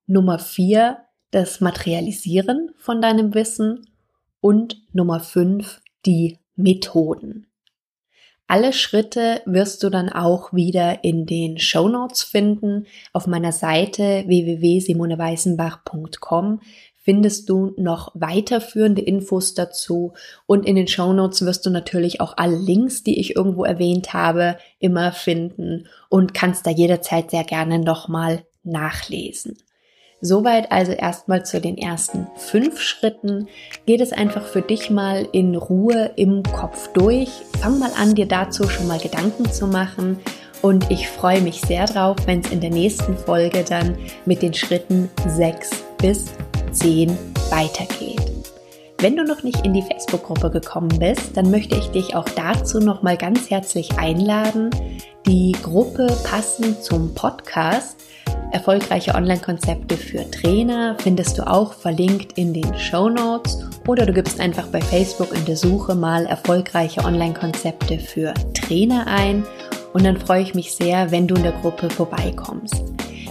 Nummer 0.08 0.40
vier, 0.40 1.06
das 1.30 1.62
Materialisieren 1.62 2.72
von 2.76 3.00
deinem 3.02 3.36
Wissen. 3.36 3.88
Und 4.40 4.82
Nummer 4.92 5.20
fünf, 5.20 5.80
die 6.08 6.40
Methoden. 6.56 7.46
Alle 8.48 8.74
Schritte 8.74 9.44
wirst 9.46 9.84
du 9.84 9.92
dann 9.92 10.10
auch 10.10 10.54
wieder 10.54 11.04
in 11.04 11.28
den 11.28 11.60
Show 11.60 11.88
Notes 11.88 12.24
finden. 12.24 12.88
Auf 13.14 13.28
meiner 13.28 13.52
Seite 13.52 14.24
www.simoneweißenbach.com 14.26 16.62
findest 17.02 17.50
du 17.50 17.74
noch 17.78 18.12
weiterführende 18.14 19.02
Infos 19.02 19.54
dazu 19.54 20.14
und 20.46 20.66
in 20.66 20.76
den 20.76 20.88
Show 20.88 21.14
Notes 21.14 21.46
wirst 21.46 21.66
du 21.66 21.70
natürlich 21.70 22.22
auch 22.22 22.38
alle 22.38 22.58
Links, 22.58 23.04
die 23.04 23.20
ich 23.20 23.36
irgendwo 23.36 23.64
erwähnt 23.64 24.14
habe, 24.14 24.58
immer 24.80 25.12
finden 25.12 25.88
und 26.10 26.34
kannst 26.34 26.66
da 26.66 26.72
jederzeit 26.72 27.32
sehr 27.32 27.44
gerne 27.44 27.80
nochmal 27.80 28.44
nachlesen. 28.64 29.58
Soweit 30.24 30.72
also 30.72 30.92
erstmal 30.92 31.44
zu 31.44 31.60
den 31.60 31.80
ersten 31.80 32.28
fünf 32.36 32.80
Schritten. 32.80 33.48
Geht 33.88 34.02
es 34.02 34.14
einfach 34.14 34.46
für 34.46 34.62
dich 34.62 34.92
mal 34.92 35.28
in 35.32 35.56
Ruhe 35.56 36.12
im 36.16 36.44
Kopf 36.44 36.94
durch. 36.94 37.30
Fang 37.60 37.80
mal 37.80 37.92
an, 37.98 38.14
dir 38.14 38.28
dazu 38.28 38.70
schon 38.70 38.86
mal 38.86 39.00
Gedanken 39.00 39.52
zu 39.52 39.66
machen. 39.66 40.20
Und 40.62 40.92
ich 40.92 41.10
freue 41.10 41.42
mich 41.42 41.62
sehr 41.62 41.86
drauf, 41.86 42.18
wenn 42.28 42.42
es 42.42 42.52
in 42.52 42.62
der 42.62 42.70
nächsten 42.70 43.18
Folge 43.18 43.66
dann 43.68 43.98
mit 44.28 44.44
den 44.44 44.54
Schritten 44.54 45.10
sechs 45.28 45.72
bis 45.98 46.26
zehn 46.72 47.18
weitergeht. 47.50 48.32
Wenn 49.00 49.16
du 49.16 49.24
noch 49.24 49.44
nicht 49.44 49.66
in 49.66 49.74
die 49.74 49.82
Facebook-Gruppe 49.82 50.52
gekommen 50.52 51.00
bist, 51.00 51.36
dann 51.36 51.50
möchte 51.50 51.76
ich 51.76 51.88
dich 51.88 52.16
auch 52.16 52.30
dazu 52.30 52.80
nochmal 52.80 53.18
ganz 53.18 53.50
herzlich 53.50 53.98
einladen. 53.98 54.70
Die 55.26 55.54
Gruppe 55.64 56.08
passend 56.24 56.84
zum 56.84 57.14
Podcast 57.16 57.98
Erfolgreiche 58.52 59.16
Online-Konzepte 59.16 59.96
für 59.96 60.30
Trainer 60.30 60.98
findest 61.00 61.38
du 61.38 61.48
auch 61.48 61.74
verlinkt 61.74 62.38
in 62.38 62.54
den 62.54 62.78
Show 62.78 63.08
Notes 63.08 63.66
oder 63.88 64.06
du 64.06 64.12
gibst 64.12 64.42
einfach 64.42 64.68
bei 64.68 64.82
Facebook 64.82 65.34
in 65.34 65.46
der 65.46 65.56
Suche 65.56 65.96
mal 65.96 66.26
erfolgreiche 66.26 67.06
Online-Konzepte 67.06 67.98
für 67.98 68.34
Trainer 68.54 69.08
ein 69.08 69.46
und 69.94 70.06
dann 70.06 70.20
freue 70.20 70.42
ich 70.42 70.54
mich 70.54 70.74
sehr, 70.74 71.12
wenn 71.12 71.28
du 71.28 71.36
in 71.36 71.44
der 71.44 71.54
Gruppe 71.54 71.90
vorbeikommst. 71.90 72.84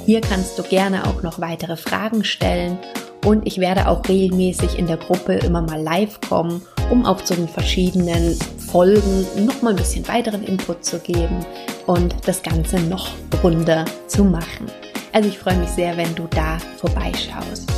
Hier 0.06 0.22
kannst 0.22 0.58
du 0.58 0.62
gerne 0.62 1.06
auch 1.06 1.22
noch 1.22 1.38
weitere 1.38 1.76
Fragen 1.76 2.24
stellen 2.24 2.78
Und 3.24 3.46
ich 3.46 3.58
werde 3.58 3.88
auch 3.88 4.06
regelmäßig 4.08 4.78
in 4.78 4.86
der 4.86 4.96
Gruppe 4.96 5.34
immer 5.34 5.62
mal 5.62 5.80
live 5.80 6.20
kommen, 6.22 6.62
um 6.90 7.04
auch 7.04 7.20
zu 7.22 7.34
den 7.34 7.48
verschiedenen 7.48 8.38
Folgen 8.70 9.26
noch 9.44 9.62
mal 9.62 9.70
ein 9.70 9.76
bisschen 9.76 10.06
weiteren 10.08 10.42
Input 10.42 10.84
zu 10.84 10.98
geben 11.00 11.44
und 11.86 12.14
das 12.26 12.42
Ganze 12.42 12.80
noch 12.80 13.10
runder 13.42 13.84
zu 14.06 14.24
machen. 14.24 14.66
Also 15.12 15.28
ich 15.28 15.38
freue 15.38 15.56
mich 15.56 15.70
sehr, 15.70 15.96
wenn 15.96 16.14
du 16.14 16.26
da 16.30 16.58
vorbeischaust. 16.76 17.70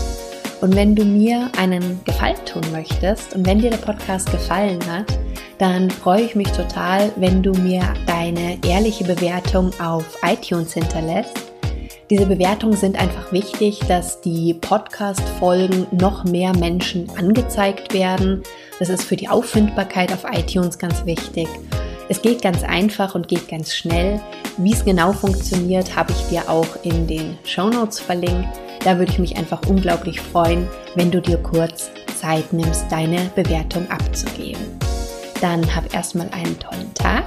Und 0.61 0.77
wenn 0.77 0.95
du 0.95 1.05
mir 1.05 1.51
einen 1.59 2.01
Gefallen 2.05 2.45
tun 2.45 2.63
möchtest 2.71 3.35
und 3.35 3.45
wenn 3.47 3.59
dir 3.59 3.71
der 3.71 3.79
Podcast 3.79 4.31
gefallen 4.31 4.79
hat, 4.89 5.07
dann 5.59 5.91
freue 5.91 6.23
ich 6.23 6.37
mich 6.37 6.51
total, 6.53 7.11
wenn 7.17 7.43
du 7.43 7.53
mir 7.53 7.83
deine 8.07 8.59
ehrliche 8.65 9.05
Bewertung 9.05 9.73
auf 9.81 10.05
iTunes 10.23 10.75
hinterlässt. 10.75 11.52
Diese 12.11 12.27
Bewertungen 12.27 12.77
sind 12.77 13.01
einfach 13.01 13.33
wichtig, 13.33 13.81
dass 13.89 14.21
die 14.21 14.55
Podcast-Folgen 14.55 15.87
noch 15.93 16.25
mehr 16.25 16.55
Menschen 16.57 17.09
angezeigt 17.17 17.95
werden. 17.95 18.43
Das 18.79 18.89
ist 18.89 19.05
für 19.05 19.17
die 19.17 19.29
Auffindbarkeit 19.29 20.13
auf 20.13 20.25
iTunes 20.31 20.79
ganz 20.79 21.07
wichtig. 21.07 21.49
Es 22.09 22.21
geht 22.21 22.43
ganz 22.43 22.63
einfach 22.65 23.15
und 23.15 23.29
geht 23.29 23.49
ganz 23.49 23.75
schnell. 23.75 24.21
Wie 24.59 24.73
es 24.73 24.85
genau 24.85 25.13
funktioniert, 25.13 25.97
habe 25.97 26.13
ich 26.13 26.29
dir 26.29 26.51
auch 26.51 26.69
in 26.83 27.07
den 27.07 27.39
Show 27.45 27.71
Notes 27.71 28.01
verlinkt. 28.01 28.49
Da 28.85 28.99
würde 28.99 29.13
ich 29.13 29.19
mich 29.19 29.37
einfach 29.37 29.63
unglaublich 29.69 30.21
freuen, 30.21 30.69
wenn 30.97 31.11
du 31.11 31.23
dir 31.23 31.39
kurz 31.39 31.91
Zeit 32.21 32.53
nimmst, 32.53 32.85
deine 32.91 33.31
Bewertung 33.35 33.89
abzugeben. 33.91 34.63
Dann 35.41 35.75
hab 35.75 35.95
erstmal 35.95 36.29
einen 36.31 36.59
tollen 36.59 36.93
Tag 36.95 37.25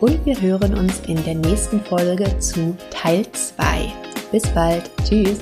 und 0.00 0.24
wir 0.24 0.40
hören 0.40 0.78
uns 0.78 1.00
in 1.06 1.22
der 1.24 1.34
nächsten 1.34 1.80
Folge 1.80 2.38
zu 2.38 2.76
Teil 2.90 3.26
2. 3.32 4.07
Bis 4.30 4.46
bald. 4.48 4.90
Tschüss. 5.04 5.38